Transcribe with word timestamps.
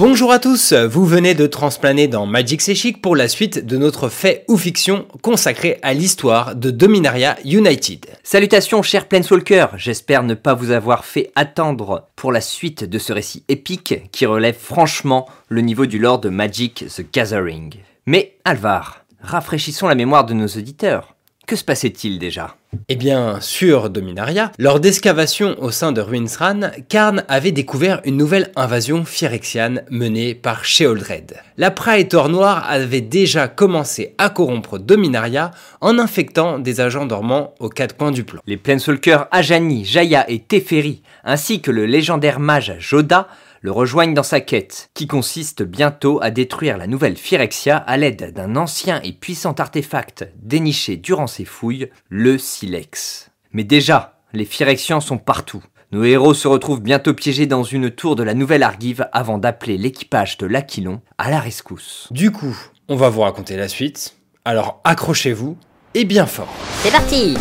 Bonjour 0.00 0.32
à 0.32 0.38
tous, 0.38 0.72
vous 0.72 1.04
venez 1.04 1.34
de 1.34 1.46
transplaner 1.46 2.08
dans 2.08 2.24
Magic 2.24 2.62
C'est 2.62 2.74
pour 3.02 3.14
la 3.14 3.28
suite 3.28 3.66
de 3.66 3.76
notre 3.76 4.08
fait 4.08 4.46
ou 4.48 4.56
fiction 4.56 5.06
consacré 5.20 5.78
à 5.82 5.92
l'histoire 5.92 6.56
de 6.56 6.70
Dominaria 6.70 7.36
United. 7.44 8.06
Salutations 8.22 8.80
chers 8.80 9.08
Planeswalker, 9.08 9.66
j'espère 9.76 10.22
ne 10.22 10.32
pas 10.32 10.54
vous 10.54 10.70
avoir 10.70 11.04
fait 11.04 11.30
attendre 11.34 12.06
pour 12.16 12.32
la 12.32 12.40
suite 12.40 12.82
de 12.82 12.98
ce 12.98 13.12
récit 13.12 13.44
épique 13.48 14.10
qui 14.10 14.24
relève 14.24 14.56
franchement 14.56 15.28
le 15.50 15.60
niveau 15.60 15.84
du 15.84 15.98
lore 15.98 16.18
de 16.18 16.30
Magic 16.30 16.86
the 16.96 17.04
Gathering. 17.12 17.74
Mais 18.06 18.38
Alvar, 18.46 19.04
rafraîchissons 19.20 19.86
la 19.86 19.94
mémoire 19.94 20.24
de 20.24 20.32
nos 20.32 20.46
auditeurs. 20.46 21.14
Que 21.50 21.56
se 21.56 21.64
passait-il 21.64 22.20
déjà? 22.20 22.54
Eh 22.88 22.94
bien, 22.94 23.40
sur 23.40 23.90
Dominaria, 23.90 24.52
lors 24.56 24.78
d'excavations 24.78 25.60
au 25.60 25.72
sein 25.72 25.90
de 25.90 26.00
Ruinsran, 26.00 26.70
Karn 26.88 27.24
avait 27.26 27.50
découvert 27.50 28.00
une 28.04 28.16
nouvelle 28.16 28.52
invasion 28.54 29.04
phyrexiane 29.04 29.82
menée 29.90 30.36
par 30.36 30.64
Sheoldred. 30.64 31.34
La 31.56 31.72
Praetor 31.72 32.28
Noire 32.28 32.64
avait 32.70 33.00
déjà 33.00 33.48
commencé 33.48 34.14
à 34.18 34.30
corrompre 34.30 34.78
Dominaria 34.78 35.50
en 35.80 35.98
infectant 35.98 36.60
des 36.60 36.80
agents 36.80 37.06
dormants 37.06 37.52
aux 37.58 37.68
quatre 37.68 37.96
coins 37.96 38.12
du 38.12 38.22
plan. 38.22 38.40
Les 38.46 38.56
Planeswalkers 38.56 39.26
Ajani, 39.32 39.84
Jaya 39.84 40.30
et 40.30 40.38
Teferi, 40.38 41.02
ainsi 41.24 41.60
que 41.60 41.72
le 41.72 41.84
légendaire 41.84 42.38
mage 42.38 42.76
Joda, 42.78 43.26
le 43.60 43.70
rejoignent 43.70 44.14
dans 44.14 44.22
sa 44.22 44.40
quête, 44.40 44.90
qui 44.94 45.06
consiste 45.06 45.62
bientôt 45.62 46.18
à 46.22 46.30
détruire 46.30 46.78
la 46.78 46.86
nouvelle 46.86 47.16
Phyrexia 47.16 47.76
à 47.76 47.96
l'aide 47.96 48.32
d'un 48.34 48.56
ancien 48.56 49.00
et 49.02 49.12
puissant 49.12 49.52
artefact 49.52 50.28
déniché 50.42 50.96
durant 50.96 51.26
ses 51.26 51.44
fouilles, 51.44 51.90
le 52.08 52.38
Silex. 52.38 53.30
Mais 53.52 53.64
déjà, 53.64 54.20
les 54.32 54.44
Phyrexians 54.44 55.00
sont 55.00 55.18
partout. 55.18 55.62
Nos 55.92 56.04
héros 56.04 56.34
se 56.34 56.46
retrouvent 56.46 56.82
bientôt 56.82 57.14
piégés 57.14 57.46
dans 57.46 57.64
une 57.64 57.90
tour 57.90 58.14
de 58.14 58.22
la 58.22 58.34
nouvelle 58.34 58.62
Argive 58.62 59.08
avant 59.12 59.38
d'appeler 59.38 59.76
l'équipage 59.76 60.38
de 60.38 60.46
l'Aquilon 60.46 61.00
à 61.18 61.30
la 61.30 61.40
rescousse. 61.40 62.08
Du 62.12 62.30
coup, 62.30 62.56
on 62.88 62.96
va 62.96 63.08
vous 63.08 63.22
raconter 63.22 63.56
la 63.56 63.68
suite, 63.68 64.16
alors 64.44 64.80
accrochez-vous 64.84 65.56
et 65.94 66.04
bien 66.04 66.26
fort. 66.26 66.54
C'est 66.82 66.92
parti 66.92 67.34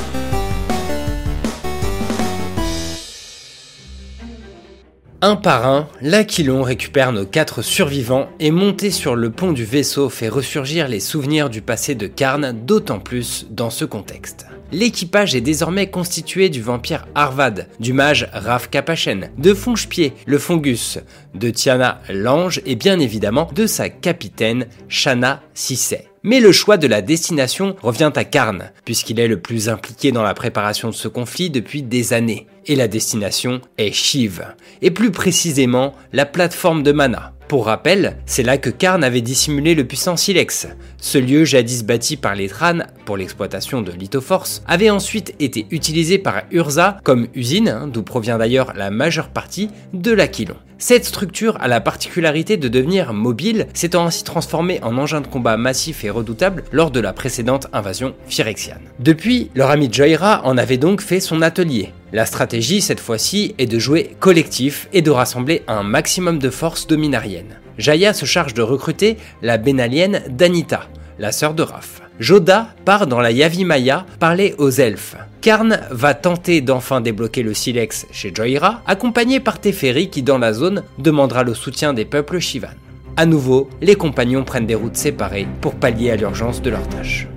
Un 5.22 5.36
par 5.36 5.68
un, 5.68 5.90
l'Aquilon 6.02 6.64
récupère 6.64 7.12
nos 7.12 7.26
quatre 7.26 7.62
survivants 7.62 8.30
et 8.40 8.52
monté 8.52 8.90
sur 8.90 9.18
le 9.18 9.30
pont 9.30 9.52
du 9.52 9.66
vaisseau 9.66 10.08
fait 10.08 10.30
ressurgir 10.30 10.88
les 10.88 11.02
souvenirs 11.02 11.50
du 11.50 11.62
passé 11.62 11.94
de 11.94 12.08
Karn, 12.08 12.54
d'autant 12.66 13.00
plus 13.00 13.46
dans 13.50 13.70
ce 13.70 13.84
contexte. 13.84 14.46
L'équipage 14.72 15.36
est 15.36 15.42
désormais 15.42 15.90
constitué 15.90 16.48
du 16.48 16.62
vampire 16.62 17.06
Arvad, 17.16 17.68
du 17.82 17.92
mage 17.92 18.30
Raf 18.32 18.70
Kapachen, 18.70 19.30
de 19.38 19.54
Fongepied, 19.54 20.14
le 20.26 20.38
Fungus, 20.38 21.00
de 21.34 21.50
Tiana 21.50 22.00
l'Ange 22.08 22.62
et 22.66 22.76
bien 22.76 22.98
évidemment 22.98 23.50
de 23.54 23.68
sa 23.68 23.90
capitaine 23.90 24.68
Shana 24.88 25.42
Sisset. 25.54 26.06
Mais 26.24 26.40
le 26.40 26.52
choix 26.52 26.78
de 26.78 26.88
la 26.88 27.02
destination 27.02 27.76
revient 27.82 28.12
à 28.16 28.26
Karn, 28.26 28.72
puisqu'il 28.86 29.20
est 29.20 29.28
le 29.28 29.40
plus 29.40 29.70
impliqué 29.70 30.12
dans 30.12 30.24
la 30.24 30.34
préparation 30.34 30.90
de 30.90 30.94
ce 30.94 31.08
conflit 31.08 31.50
depuis 31.50 31.82
des 31.82 32.14
années. 32.14 32.48
Et 32.66 32.76
la 32.76 32.88
destination 32.88 33.62
est 33.78 33.92
Shiv, 33.92 34.44
et 34.82 34.92
plus 34.92 35.12
précisément 35.12 35.94
la 36.14 36.26
plateforme 36.26 36.84
de 36.84 36.92
Mana. 36.92 37.34
Pour 37.50 37.66
rappel, 37.66 38.18
c'est 38.28 38.44
là 38.44 38.60
que 38.60 38.70
Karn 38.70 39.04
avait 39.04 39.22
dissimulé 39.22 39.74
le 39.74 39.84
puissant 39.84 40.16
Silex. 40.16 40.68
Ce 41.02 41.18
lieu, 41.18 41.46
jadis 41.46 41.84
bâti 41.84 42.16
par 42.16 42.36
les 42.36 42.48
Tran 42.48 42.82
pour 43.06 43.18
l'exploitation 43.18 43.82
de 43.82 43.92
Lithoforce, 43.92 44.62
avait 44.68 44.92
ensuite 44.92 45.34
été 45.40 45.66
utilisé 45.72 46.20
par 46.20 46.44
Urza 46.52 47.00
comme 47.04 47.28
usine, 47.34 47.70
hein, 47.70 47.88
d'où 47.92 48.04
provient 48.04 48.38
d'ailleurs 48.38 48.74
la 48.76 48.92
majeure 48.92 49.30
partie 49.30 49.72
de 49.94 50.12
l'Aquilon. 50.12 50.58
Cette 50.78 51.06
structure 51.06 51.58
a 51.60 51.68
la 51.68 51.82
particularité 51.82 52.56
de 52.56 52.68
devenir 52.68 53.14
mobile, 53.14 53.66
s'étant 53.74 54.06
ainsi 54.06 54.24
transformée 54.24 54.80
en 54.84 54.98
engin 55.00 55.20
de 55.20 55.28
combat 55.28 55.58
massif 55.58 56.06
et 56.06 56.12
redoutable 56.12 56.64
lors 56.72 56.92
de 56.92 57.00
la 57.00 57.14
précédente 57.14 57.66
invasion 57.74 58.14
phyrexiane. 58.28 58.80
Depuis, 59.00 59.50
leur 59.56 59.72
ami 59.72 59.90
Joyra 59.92 60.42
en 60.46 60.56
avait 60.58 60.78
donc 60.78 61.02
fait 61.02 61.20
son 61.20 61.42
atelier. 61.42 61.94
La 62.12 62.26
stratégie 62.26 62.82
cette 62.82 63.00
fois-ci 63.00 63.54
est 63.60 63.68
de 63.68 63.78
jouer 63.78 64.16
collectif 64.20 64.90
et 64.94 65.02
de 65.04 65.12
rassembler 65.12 65.64
un 65.68 65.84
maximum 65.84 66.40
de 66.40 66.50
forces 66.50 66.88
dominariennes. 66.88 67.60
Jaya 67.78 68.14
se 68.14 68.26
charge 68.26 68.54
de 68.54 68.64
recruter 68.64 69.18
la 69.42 69.58
bénalienne 69.58 70.24
Danita, 70.30 70.90
la 71.20 71.32
sœur 71.32 71.54
de 71.54 71.62
Raph. 71.64 72.02
Joda 72.20 72.74
part 72.84 73.08
dans 73.08 73.22
la 73.22 73.32
Yavimaya 73.32 74.06
parler 74.20 74.56
aux 74.58 74.72
elfes. 74.72 75.16
Karn 75.42 75.80
va 75.92 76.14
tenter 76.16 76.62
d'enfin 76.62 77.00
débloquer 77.00 77.44
le 77.44 77.54
silex 77.54 78.08
chez 78.12 78.34
Joyra, 78.34 78.82
accompagné 78.88 79.40
par 79.40 79.60
Teferi 79.60 80.10
qui 80.10 80.24
dans 80.24 80.38
la 80.38 80.52
zone 80.52 80.84
demandera 80.98 81.44
le 81.44 81.54
soutien 81.54 81.94
des 81.94 82.06
peuples 82.06 82.40
Shivan. 82.40 82.70
À 83.16 83.26
nouveau, 83.26 83.70
les 83.82 83.96
compagnons 83.96 84.44
prennent 84.44 84.66
des 84.66 84.76
routes 84.76 84.98
séparées 84.98 85.48
pour 85.62 85.76
pallier 85.76 86.12
à 86.12 86.16
l'urgence 86.16 86.62
de 86.62 86.72
leur 86.72 86.88
tâche. 86.90 87.28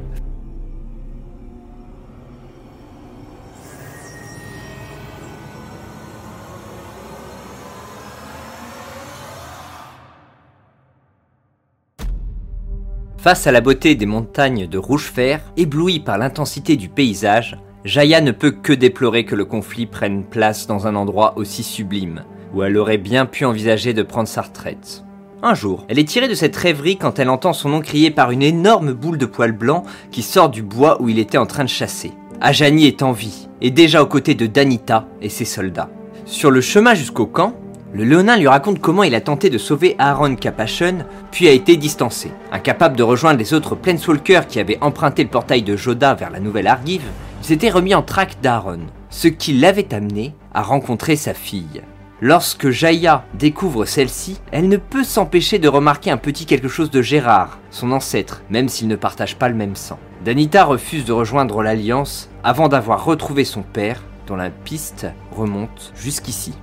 Face 13.22 13.46
à 13.46 13.52
la 13.52 13.60
beauté 13.60 13.94
des 13.94 14.04
montagnes 14.04 14.66
de 14.66 14.78
rouge 14.78 15.04
fer, 15.04 15.40
ébloui 15.56 16.00
par 16.00 16.18
l'intensité 16.18 16.74
du 16.74 16.88
paysage, 16.88 17.56
Jaya 17.84 18.20
ne 18.20 18.32
peut 18.32 18.50
que 18.50 18.72
déplorer 18.72 19.24
que 19.24 19.36
le 19.36 19.44
conflit 19.44 19.86
prenne 19.86 20.24
place 20.24 20.66
dans 20.66 20.88
un 20.88 20.96
endroit 20.96 21.34
aussi 21.36 21.62
sublime, 21.62 22.24
où 22.52 22.64
elle 22.64 22.76
aurait 22.76 22.98
bien 22.98 23.24
pu 23.26 23.44
envisager 23.44 23.94
de 23.94 24.02
prendre 24.02 24.26
sa 24.26 24.42
retraite. 24.42 25.04
Un 25.40 25.54
jour, 25.54 25.84
elle 25.88 26.00
est 26.00 26.08
tirée 26.08 26.26
de 26.26 26.34
cette 26.34 26.56
rêverie 26.56 26.96
quand 26.96 27.20
elle 27.20 27.30
entend 27.30 27.52
son 27.52 27.68
nom 27.68 27.80
crié 27.80 28.10
par 28.10 28.32
une 28.32 28.42
énorme 28.42 28.92
boule 28.92 29.18
de 29.18 29.26
poils 29.26 29.52
blancs 29.52 29.84
qui 30.10 30.22
sort 30.22 30.50
du 30.50 30.64
bois 30.64 31.00
où 31.00 31.08
il 31.08 31.20
était 31.20 31.38
en 31.38 31.46
train 31.46 31.62
de 31.62 31.68
chasser. 31.68 32.10
Ajani 32.40 32.88
est 32.88 33.02
en 33.02 33.12
vie, 33.12 33.48
et 33.60 33.70
déjà 33.70 34.02
aux 34.02 34.06
côtés 34.06 34.34
de 34.34 34.46
Danita 34.46 35.06
et 35.20 35.28
ses 35.28 35.44
soldats. 35.44 35.90
Sur 36.24 36.50
le 36.50 36.60
chemin 36.60 36.94
jusqu'au 36.94 37.26
camp, 37.26 37.54
le 37.94 38.04
Léonin 38.04 38.38
lui 38.38 38.48
raconte 38.48 38.80
comment 38.80 39.02
il 39.02 39.14
a 39.14 39.20
tenté 39.20 39.50
de 39.50 39.58
sauver 39.58 39.96
Aaron 39.98 40.34
Capachon, 40.34 41.04
puis 41.30 41.46
a 41.46 41.52
été 41.52 41.76
distancé. 41.76 42.30
Incapable 42.50 42.96
de 42.96 43.02
rejoindre 43.02 43.38
les 43.38 43.52
autres 43.52 43.74
Planeswalkers 43.74 44.46
qui 44.46 44.60
avaient 44.60 44.78
emprunté 44.80 45.22
le 45.22 45.28
portail 45.28 45.62
de 45.62 45.76
Joda 45.76 46.14
vers 46.14 46.30
la 46.30 46.40
nouvelle 46.40 46.68
Argive, 46.68 47.04
il 47.42 47.46
s'était 47.46 47.70
remis 47.70 47.94
en 47.94 48.02
traque 48.02 48.40
d'Aaron, 48.40 48.80
ce 49.10 49.28
qui 49.28 49.52
l'avait 49.52 49.92
amené 49.92 50.34
à 50.54 50.62
rencontrer 50.62 51.16
sa 51.16 51.34
fille. 51.34 51.82
Lorsque 52.22 52.70
Jaya 52.70 53.24
découvre 53.34 53.84
celle-ci, 53.84 54.38
elle 54.52 54.68
ne 54.68 54.76
peut 54.78 55.04
s'empêcher 55.04 55.58
de 55.58 55.68
remarquer 55.68 56.10
un 56.10 56.16
petit 56.16 56.46
quelque 56.46 56.68
chose 56.68 56.90
de 56.90 57.02
Gérard, 57.02 57.58
son 57.70 57.92
ancêtre, 57.92 58.42
même 58.48 58.70
s'ils 58.70 58.88
ne 58.88 58.96
partagent 58.96 59.36
pas 59.36 59.48
le 59.48 59.54
même 59.54 59.76
sang. 59.76 59.98
Danita 60.24 60.64
refuse 60.64 61.04
de 61.04 61.12
rejoindre 61.12 61.62
l'Alliance 61.62 62.30
avant 62.42 62.68
d'avoir 62.68 63.04
retrouvé 63.04 63.44
son 63.44 63.62
père, 63.62 64.00
dont 64.28 64.36
la 64.36 64.50
piste 64.50 65.08
remonte 65.32 65.92
jusqu'ici. 65.96 66.54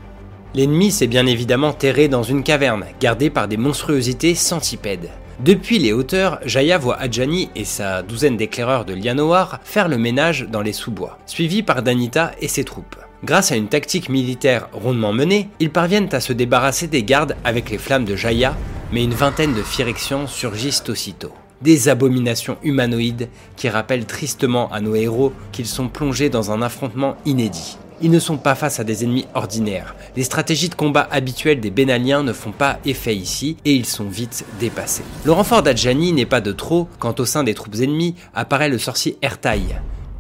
L'ennemi 0.56 0.92
s'est 0.92 1.08
bien 1.08 1.28
évidemment 1.28 1.74
terré 1.74 2.08
dans 2.08 2.24
une 2.24 2.42
caverne, 2.42 2.86
gardée 3.00 3.30
par 3.30 3.48
des 3.48 3.58
monstruosités 3.58 4.34
centipèdes. 4.34 5.10
Depuis 5.40 5.78
les 5.78 5.94
hauteurs, 5.94 6.40
Jaya 6.44 6.78
voit 6.78 7.00
Adjani 7.00 7.50
et 7.56 7.64
sa 7.64 8.02
douzaine 8.02 8.36
d'éclaireurs 8.36 8.84
de 8.84 8.94
Lianoar 8.94 9.60
faire 9.64 9.88
le 9.88 9.98
ménage 9.98 10.48
dans 10.52 10.62
les 10.62 10.74
sous-bois, 10.74 11.20
suivis 11.28 11.62
par 11.62 11.84
Danita 11.84 12.32
et 12.42 12.48
ses 12.48 12.64
troupes. 12.64 12.98
Grâce 13.24 13.52
à 13.52 13.58
une 13.58 13.68
tactique 13.68 14.10
militaire 14.10 14.70
rondement 14.74 15.14
menée, 15.14 15.50
ils 15.60 15.70
parviennent 15.70 16.10
à 16.14 16.20
se 16.20 16.34
débarrasser 16.34 16.88
des 16.88 17.04
gardes 17.04 17.36
avec 17.44 17.70
les 17.70 17.78
flammes 17.78 18.06
de 18.06 18.16
Jaya, 18.16 18.56
mais 18.92 19.04
une 19.04 19.14
vingtaine 19.14 19.54
de 19.54 19.62
Phyrexians 19.62 20.26
surgissent 20.26 20.84
aussitôt. 20.90 21.32
Des 21.62 21.90
abominations 21.90 22.58
humanoïdes 22.64 23.30
qui 23.56 23.70
rappellent 23.70 24.06
tristement 24.06 24.72
à 24.72 24.82
nos 24.82 24.96
héros 24.96 25.32
qu'ils 25.52 25.68
sont 25.68 25.90
plongés 25.90 26.30
dans 26.30 26.52
un 26.52 26.62
affrontement 26.62 27.18
inédit. 27.26 27.78
Ils 28.02 28.12
ne 28.12 28.20
sont 28.20 28.38
pas 28.38 28.56
face 28.56 28.80
à 28.80 28.84
des 28.84 29.04
ennemis 29.04 29.26
ordinaires. 29.34 29.96
Les 30.16 30.24
stratégies 30.24 30.70
de 30.70 30.76
combat 30.76 31.08
habituelles 31.12 31.60
des 31.60 31.70
Bénaliens 31.70 32.24
ne 32.24 32.32
font 32.32 32.52
pas 32.52 32.80
effet 32.86 33.16
ici 33.16 33.58
et 33.66 33.74
ils 33.74 33.86
sont 33.86 34.08
vite 34.08 34.46
dépassés. 34.60 35.04
Le 35.26 35.34
renfort 35.34 35.64
d'Adjani 35.64 36.14
n'est 36.14 36.26
pas 36.26 36.42
de 36.42 36.52
trop 36.54 36.88
quand 37.00 37.20
au 37.20 37.26
sein 37.26 37.44
des 37.44 37.54
troupes 37.54 37.76
ennemies 37.76 38.16
apparaît 38.34 38.70
le 38.70 38.78
sorcier 38.78 39.18
Ertaï, 39.22 39.76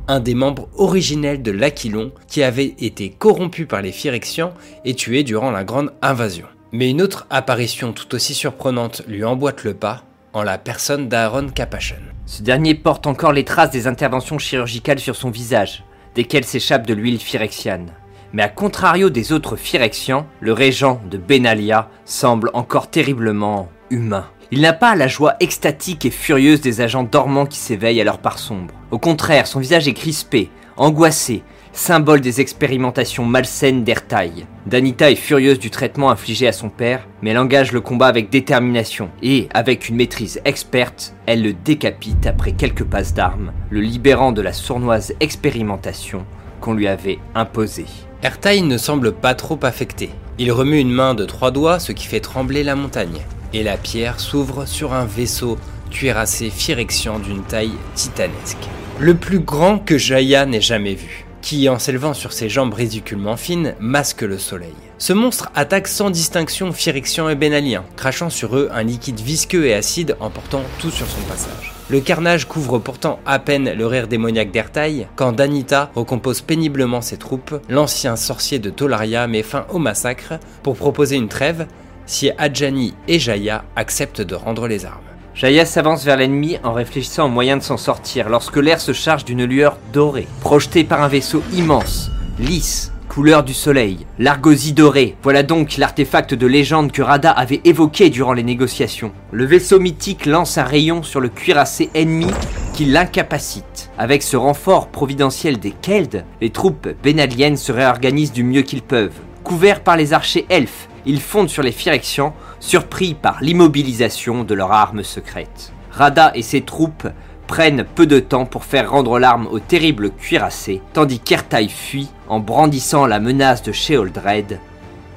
un 0.10 0.20
des 0.20 0.34
membres 0.34 0.68
originels 0.76 1.42
de 1.42 1.52
l'Aquilon 1.52 2.12
qui 2.28 2.44
avait 2.44 2.76
été 2.80 3.12
corrompu 3.12 3.66
par 3.66 3.82
les 3.82 3.94
Phyrexians 3.94 4.54
et 4.84 4.96
tué 4.96 5.24
durant 5.24 5.52
la 5.52 5.64
grande 5.64 5.94
invasion. 6.02 6.48
Mais 6.72 6.90
une 6.90 7.02
autre 7.02 7.28
apparition 7.30 7.94
tout 7.94 8.14
aussi 8.14 8.34
surprenante 8.34 9.04
lui 9.08 9.24
emboîte 9.24 9.64
le 9.64 9.74
pas 9.74 10.04
en 10.34 10.44
la 10.44 10.58
personne 10.58 11.08
d'Aaron 11.08 11.50
Capachon. 11.50 11.96
Ce 12.26 12.44
dernier 12.44 12.76
porte 12.76 13.08
encore 13.08 13.34
les 13.34 13.46
traces 13.46 13.72
des 13.72 13.88
interventions 13.88 14.38
chirurgicales 14.38 15.00
sur 15.00 15.16
son 15.16 15.32
visage, 15.32 15.84
desquels 16.16 16.46
s'échappe 16.46 16.88
de 16.88 16.94
l'huile 16.94 17.20
phyrexiane. 17.20 17.92
Mais 18.34 18.44
à 18.44 18.50
contrario 18.50 19.10
des 19.10 19.32
autres 19.32 19.56
phyrexians, 19.56 20.28
le 20.40 20.54
régent 20.54 21.02
de 21.10 21.18
Benalia 21.18 21.90
semble 22.06 22.52
encore 22.54 22.90
terriblement 22.90 23.70
humain. 23.90 24.28
Il 24.52 24.62
n'a 24.62 24.74
pas 24.74 24.96
la 24.96 25.08
joie 25.08 25.36
extatique 25.40 26.06
et 26.06 26.12
furieuse 26.12 26.62
des 26.62 26.82
agents 26.82 27.04
dormants 27.04 27.46
qui 27.46 27.60
s'éveillent 27.60 28.02
à 28.02 28.04
leur 28.04 28.20
part 28.20 28.40
sombre. 28.40 28.74
Au 28.92 28.98
contraire, 28.98 29.48
son 29.48 29.60
visage 29.60 29.88
est 29.88 29.94
crispé, 29.94 30.50
angoissé, 30.78 31.44
symbole 31.80 32.20
des 32.20 32.42
expérimentations 32.42 33.24
malsaines 33.26 33.86
d'Ertaï. 33.86 34.46
Danita 34.66 35.10
est 35.10 35.16
furieuse 35.16 35.60
du 35.60 35.70
traitement 35.70 36.12
infligé 36.12 36.46
à 36.46 36.52
son 36.52 36.70
père, 36.70 37.08
mais 37.22 37.30
elle 37.30 37.38
engage 37.38 37.72
le 37.72 37.80
combat 37.80 38.08
avec 38.08 38.30
détermination, 38.30 39.10
et, 39.24 39.48
avec 39.54 39.88
une 39.88 39.96
maîtrise 39.96 40.42
experte, 40.44 41.14
elle 41.26 41.42
le 41.42 41.54
décapite 41.54 42.28
après 42.28 42.52
quelques 42.52 42.84
passes 42.84 43.14
d'armes, 43.14 43.54
le 43.70 43.80
libérant 43.80 44.34
de 44.34 44.42
la 44.42 44.52
sournoise 44.52 45.14
expérimentation 45.22 46.26
qu'on 46.60 46.74
lui 46.74 46.86
avait 46.86 47.20
imposée. 47.34 47.86
Ertaï 48.24 48.62
ne 48.62 48.78
semble 48.78 49.14
pas 49.14 49.34
trop 49.34 49.60
affecté. 49.64 50.10
Il 50.38 50.52
remue 50.52 50.80
une 50.80 50.92
main 50.92 51.16
de 51.16 51.24
trois 51.24 51.52
doigts, 51.52 51.80
ce 51.80 51.94
qui 51.94 52.08
fait 52.08 52.20
trembler 52.20 52.64
la 52.64 52.76
montagne, 52.76 53.22
et 53.54 53.64
la 53.64 53.78
pierre 53.78 54.20
s'ouvre 54.20 54.66
sur 54.66 54.94
un 54.94 55.06
vaisseau 55.06 55.58
cuirassé 55.90 56.50
phyrexian 56.50 57.20
d'une 57.20 57.44
taille 57.44 57.78
titanesque. 57.96 58.68
Le 59.00 59.16
plus 59.16 59.40
grand 59.40 59.80
que 59.80 59.98
Jaya 59.98 60.46
n'ait 60.46 60.60
jamais 60.60 60.94
vu, 60.94 61.26
qui, 61.42 61.70
en 61.70 61.80
s'élevant 61.80 62.14
sur 62.14 62.34
ses 62.34 62.50
jambes 62.50 62.74
ridiculement 62.74 63.38
fines, 63.38 63.76
masque 63.80 64.22
le 64.22 64.38
soleil. 64.38 64.74
Ce 64.98 65.14
monstre 65.14 65.52
attaque 65.56 65.88
sans 65.88 66.10
distinction 66.10 66.72
Phyrexian 66.72 67.30
et 67.30 67.36
Benalien, 67.36 67.86
crachant 67.96 68.30
sur 68.30 68.56
eux 68.56 68.70
un 68.74 68.84
liquide 68.84 69.20
visqueux 69.20 69.66
et 69.66 69.74
acide 69.74 70.16
emportant 70.20 70.64
tout 70.80 70.92
sur 70.92 71.08
son 71.08 71.22
passage. 71.22 71.74
Le 71.90 72.02
carnage 72.02 72.48
couvre 72.48 72.78
pourtant 72.78 73.20
à 73.26 73.40
peine 73.40 73.74
le 73.74 73.88
rire 73.88 74.08
démoniaque 74.08 74.52
d'Ertaï 74.52 75.08
quand 75.16 75.32
Danita 75.32 75.90
recompose 75.96 76.42
péniblement 76.42 77.02
ses 77.02 77.18
troupes, 77.18 77.56
l'ancien 77.68 78.16
sorcier 78.16 78.60
de 78.60 78.70
Tolaria 78.70 79.26
met 79.28 79.42
fin 79.42 79.66
au 79.72 79.80
massacre 79.80 80.34
pour 80.62 80.76
proposer 80.76 81.16
une 81.16 81.30
trêve 81.30 81.66
si 82.06 82.32
Adjani 82.38 82.94
et 83.08 83.20
Jaya 83.20 83.64
acceptent 83.76 84.22
de 84.22 84.36
rendre 84.36 84.68
les 84.68 84.86
armes. 84.86 85.09
Jaya 85.40 85.66
s'avance 85.66 86.04
vers 86.04 86.18
l'ennemi 86.18 86.58
en 86.66 86.74
réfléchissant 86.74 87.28
au 87.28 87.30
moyen 87.30 87.56
de 87.56 87.64
s'en 87.64 87.78
sortir 87.78 88.28
lorsque 88.28 88.58
l'air 88.58 88.82
se 88.82 88.92
charge 88.92 89.24
d'une 89.24 89.46
lueur 89.46 89.78
dorée, 89.94 90.28
projetée 90.42 90.84
par 90.84 91.02
un 91.02 91.08
vaisseau 91.08 91.42
immense, 91.54 92.12
lisse, 92.40 92.92
couleur 93.08 93.46
du 93.46 93.54
soleil, 93.54 94.06
l'argosie 94.20 94.74
dorée. 94.74 95.16
Voilà 95.24 95.44
donc 95.44 95.78
l'artefact 95.78 96.34
de 96.34 96.46
légende 96.46 96.92
que 96.92 97.02
Rada 97.02 97.32
avait 97.32 97.62
évoqué 97.64 98.10
durant 98.10 98.34
les 98.34 98.44
négociations. 98.44 99.14
Le 99.32 99.46
vaisseau 99.46 99.80
mythique 99.80 100.26
lance 100.26 100.58
un 100.58 100.66
rayon 100.66 101.04
sur 101.04 101.22
le 101.22 101.30
cuirassé 101.30 101.90
ennemi 101.94 102.28
qui 102.74 102.84
l'incapacite. 102.84 103.92
Avec 103.98 104.24
ce 104.24 104.36
renfort 104.36 104.90
providentiel 104.90 105.58
des 105.58 105.72
Keld, 105.72 106.26
les 106.42 106.50
troupes 106.50 106.90
bénaliennes 107.02 107.56
se 107.56 107.72
réorganisent 107.72 108.34
du 108.34 108.44
mieux 108.44 108.64
qu'ils 108.64 108.82
peuvent. 108.82 109.16
Couverts 109.46 109.84
par 109.84 109.96
les 109.96 110.12
archers 110.12 110.46
elfes, 110.50 110.89
ils 111.10 111.20
fondent 111.20 111.50
sur 111.50 111.64
les 111.64 111.72
Phyrexians, 111.72 112.36
surpris 112.60 113.16
par 113.16 113.42
l'immobilisation 113.42 114.44
de 114.44 114.54
leur 114.54 114.72
arme 114.72 115.04
secrète. 115.04 115.74
Rada 115.90 116.32
et 116.36 116.44
ses 116.44 116.62
troupes 116.62 117.08
prennent 117.48 117.84
peu 117.84 118.06
de 118.06 118.20
temps 118.20 118.46
pour 118.46 118.64
faire 118.64 118.92
rendre 118.92 119.18
l'arme 119.18 119.48
au 119.48 119.58
terrible 119.58 120.12
cuirassé, 120.12 120.84
tandis 120.94 121.20
qu'Ertaï 121.20 121.68
fuit 121.68 122.10
en 122.28 122.40
brandissant 122.40 123.08
la 123.08 123.20
menace 123.20 123.64
de 123.64 123.72
Sheoldred 123.72 124.60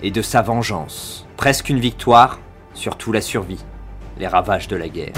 et 0.03 0.11
de 0.11 0.23
sa 0.23 0.41
vengeance. 0.41 1.27
Presque 1.37 1.69
une 1.69 1.81
victoire, 1.81 2.41
surtout 2.73 3.12
la 3.12 3.21
survie, 3.21 3.62
les 4.19 4.27
ravages 4.27 4.69
de 4.69 4.77
la 4.77 4.89
guerre. 4.89 5.12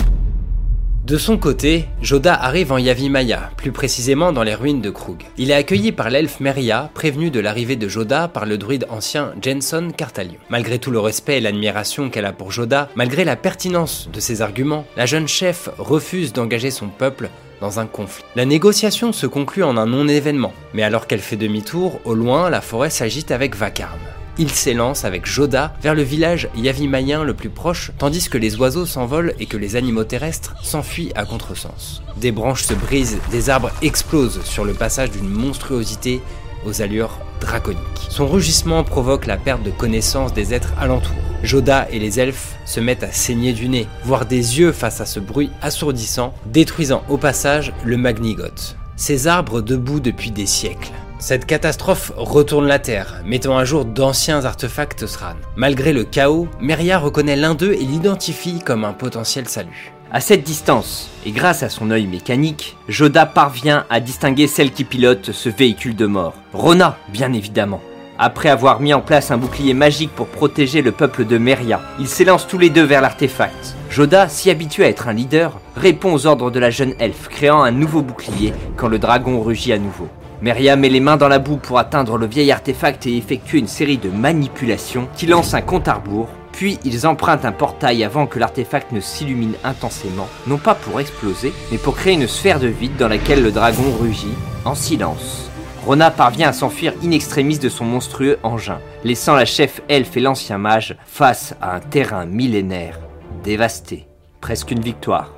De 1.04 1.18
son 1.18 1.36
côté, 1.36 1.84
Joda 2.00 2.32
arrive 2.32 2.72
en 2.72 2.78
Yavimaya, 2.78 3.50
plus 3.58 3.72
précisément 3.72 4.32
dans 4.32 4.42
les 4.42 4.54
ruines 4.54 4.80
de 4.80 4.88
Krug. 4.88 5.22
Il 5.36 5.50
est 5.50 5.54
accueilli 5.54 5.92
par 5.92 6.08
l'elfe 6.08 6.40
Meria, 6.40 6.90
prévenu 6.94 7.30
de 7.30 7.40
l'arrivée 7.40 7.76
de 7.76 7.88
Joda 7.88 8.26
par 8.26 8.46
le 8.46 8.56
druide 8.56 8.86
ancien 8.88 9.34
Jenson 9.42 9.90
Cartalion. 9.94 10.38
Malgré 10.48 10.78
tout 10.78 10.90
le 10.90 10.98
respect 10.98 11.36
et 11.36 11.40
l'admiration 11.42 12.08
qu'elle 12.08 12.24
a 12.24 12.32
pour 12.32 12.52
Joda, 12.52 12.88
malgré 12.94 13.26
la 13.26 13.36
pertinence 13.36 14.08
de 14.10 14.18
ses 14.18 14.40
arguments, 14.40 14.86
la 14.96 15.04
jeune 15.04 15.28
chef 15.28 15.68
refuse 15.76 16.32
d'engager 16.32 16.70
son 16.70 16.88
peuple 16.88 17.28
dans 17.60 17.80
un 17.80 17.86
conflit. 17.86 18.24
La 18.34 18.46
négociation 18.46 19.12
se 19.12 19.26
conclut 19.26 19.62
en 19.62 19.76
un 19.76 19.84
non-événement, 19.84 20.54
mais 20.72 20.84
alors 20.84 21.06
qu'elle 21.06 21.20
fait 21.20 21.36
demi-tour, 21.36 22.00
au 22.06 22.14
loin, 22.14 22.48
la 22.48 22.62
forêt 22.62 22.88
s'agite 22.88 23.30
avec 23.30 23.56
vacarme 23.56 24.00
il 24.38 24.50
s'élance 24.50 25.04
avec 25.04 25.26
Joda 25.26 25.74
vers 25.82 25.94
le 25.94 26.02
village 26.02 26.48
yavimayen 26.56 27.24
le 27.24 27.34
plus 27.34 27.50
proche, 27.50 27.92
tandis 27.98 28.28
que 28.28 28.38
les 28.38 28.56
oiseaux 28.56 28.86
s'envolent 28.86 29.34
et 29.38 29.46
que 29.46 29.56
les 29.56 29.76
animaux 29.76 30.04
terrestres 30.04 30.54
s'enfuient 30.62 31.12
à 31.14 31.24
contresens. 31.24 32.02
Des 32.16 32.32
branches 32.32 32.64
se 32.64 32.74
brisent, 32.74 33.18
des 33.30 33.50
arbres 33.50 33.70
explosent 33.82 34.42
sur 34.44 34.64
le 34.64 34.74
passage 34.74 35.10
d'une 35.10 35.28
monstruosité 35.28 36.20
aux 36.66 36.82
allures 36.82 37.18
draconiques. 37.40 37.80
Son 38.08 38.26
rugissement 38.26 38.84
provoque 38.84 39.26
la 39.26 39.36
perte 39.36 39.62
de 39.62 39.70
connaissance 39.70 40.32
des 40.32 40.54
êtres 40.54 40.72
alentours. 40.78 41.14
Joda 41.42 41.86
et 41.90 41.98
les 41.98 42.20
elfes 42.20 42.56
se 42.64 42.80
mettent 42.80 43.02
à 43.02 43.12
saigner 43.12 43.52
du 43.52 43.68
nez, 43.68 43.86
voire 44.04 44.24
des 44.24 44.58
yeux 44.58 44.72
face 44.72 45.00
à 45.00 45.06
ce 45.06 45.20
bruit 45.20 45.50
assourdissant, 45.60 46.34
détruisant 46.46 47.02
au 47.08 47.18
passage 47.18 47.72
le 47.84 47.96
Magnigoth. 47.96 48.76
Ces 48.96 49.26
arbres 49.26 49.60
debout 49.60 50.00
depuis 50.00 50.30
des 50.30 50.46
siècles. 50.46 50.92
Cette 51.20 51.46
catastrophe 51.46 52.12
retourne 52.16 52.66
la 52.66 52.78
Terre, 52.78 53.22
mettant 53.24 53.56
à 53.56 53.64
jour 53.64 53.84
d'anciens 53.84 54.44
artefacts 54.44 55.06
Sran. 55.06 55.36
Malgré 55.56 55.92
le 55.92 56.04
chaos, 56.04 56.48
Meria 56.60 56.98
reconnaît 56.98 57.36
l'un 57.36 57.54
d'eux 57.54 57.72
et 57.72 57.84
l'identifie 57.84 58.58
comme 58.58 58.84
un 58.84 58.92
potentiel 58.92 59.48
salut. 59.48 59.92
À 60.10 60.20
cette 60.20 60.42
distance, 60.42 61.10
et 61.24 61.30
grâce 61.30 61.62
à 61.62 61.68
son 61.68 61.90
œil 61.90 62.06
mécanique, 62.06 62.76
Joda 62.88 63.26
parvient 63.26 63.86
à 63.90 64.00
distinguer 64.00 64.46
celle 64.46 64.72
qui 64.72 64.84
pilote 64.84 65.32
ce 65.32 65.48
véhicule 65.48 65.96
de 65.96 66.06
mort. 66.06 66.34
Rona, 66.52 66.98
bien 67.08 67.32
évidemment. 67.32 67.80
Après 68.18 68.48
avoir 68.48 68.80
mis 68.80 68.94
en 68.94 69.00
place 69.00 69.30
un 69.30 69.38
bouclier 69.38 69.74
magique 69.74 70.14
pour 70.14 70.28
protéger 70.28 70.82
le 70.82 70.92
peuple 70.92 71.24
de 71.24 71.38
Meria, 71.38 71.80
ils 71.98 72.08
s'élancent 72.08 72.46
tous 72.46 72.58
les 72.58 72.70
deux 72.70 72.84
vers 72.84 73.00
l'artefact. 73.00 73.76
Joda, 73.88 74.28
si 74.28 74.50
habitué 74.50 74.84
à 74.84 74.88
être 74.88 75.08
un 75.08 75.12
leader, 75.12 75.58
répond 75.76 76.12
aux 76.12 76.26
ordres 76.26 76.50
de 76.50 76.60
la 76.60 76.70
jeune 76.70 76.94
elfe, 76.98 77.28
créant 77.28 77.62
un 77.62 77.72
nouveau 77.72 78.02
bouclier 78.02 78.52
quand 78.76 78.88
le 78.88 78.98
dragon 78.98 79.40
rugit 79.40 79.72
à 79.72 79.78
nouveau. 79.78 80.08
Meria 80.44 80.76
met 80.76 80.90
les 80.90 81.00
mains 81.00 81.16
dans 81.16 81.28
la 81.28 81.38
boue 81.38 81.56
pour 81.56 81.78
atteindre 81.78 82.18
le 82.18 82.26
vieil 82.26 82.52
artefact 82.52 83.06
et 83.06 83.16
effectuer 83.16 83.60
une 83.60 83.66
série 83.66 83.96
de 83.96 84.10
manipulations 84.10 85.08
qui 85.16 85.24
lancent 85.24 85.54
un 85.54 85.62
compte 85.62 85.88
à 85.88 85.94
rebours, 85.94 86.28
puis 86.52 86.78
ils 86.84 87.06
empruntent 87.06 87.46
un 87.46 87.50
portail 87.50 88.04
avant 88.04 88.26
que 88.26 88.38
l'artefact 88.38 88.92
ne 88.92 89.00
s'illumine 89.00 89.54
intensément, 89.64 90.28
non 90.46 90.58
pas 90.58 90.74
pour 90.74 91.00
exploser, 91.00 91.54
mais 91.72 91.78
pour 91.78 91.96
créer 91.96 92.12
une 92.12 92.28
sphère 92.28 92.60
de 92.60 92.66
vide 92.66 92.98
dans 92.98 93.08
laquelle 93.08 93.42
le 93.42 93.52
dragon 93.52 93.90
rugit, 93.98 94.34
en 94.66 94.74
silence. 94.74 95.50
Rona 95.86 96.10
parvient 96.10 96.50
à 96.50 96.52
s'enfuir 96.52 96.92
in 97.02 97.12
extremis 97.12 97.58
de 97.58 97.70
son 97.70 97.86
monstrueux 97.86 98.38
engin, 98.42 98.80
laissant 99.02 99.36
la 99.36 99.46
chef 99.46 99.80
elfe 99.88 100.14
et 100.14 100.20
l'ancien 100.20 100.58
mage 100.58 100.94
face 101.06 101.54
à 101.62 101.74
un 101.74 101.80
terrain 101.80 102.26
millénaire, 102.26 103.00
dévasté. 103.42 104.06
Presque 104.42 104.72
une 104.72 104.82
victoire, 104.82 105.32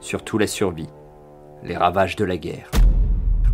surtout 0.00 0.38
la 0.38 0.46
survie, 0.46 0.88
les 1.62 1.76
ravages 1.76 2.16
de 2.16 2.24
la 2.24 2.38
guerre. 2.38 2.70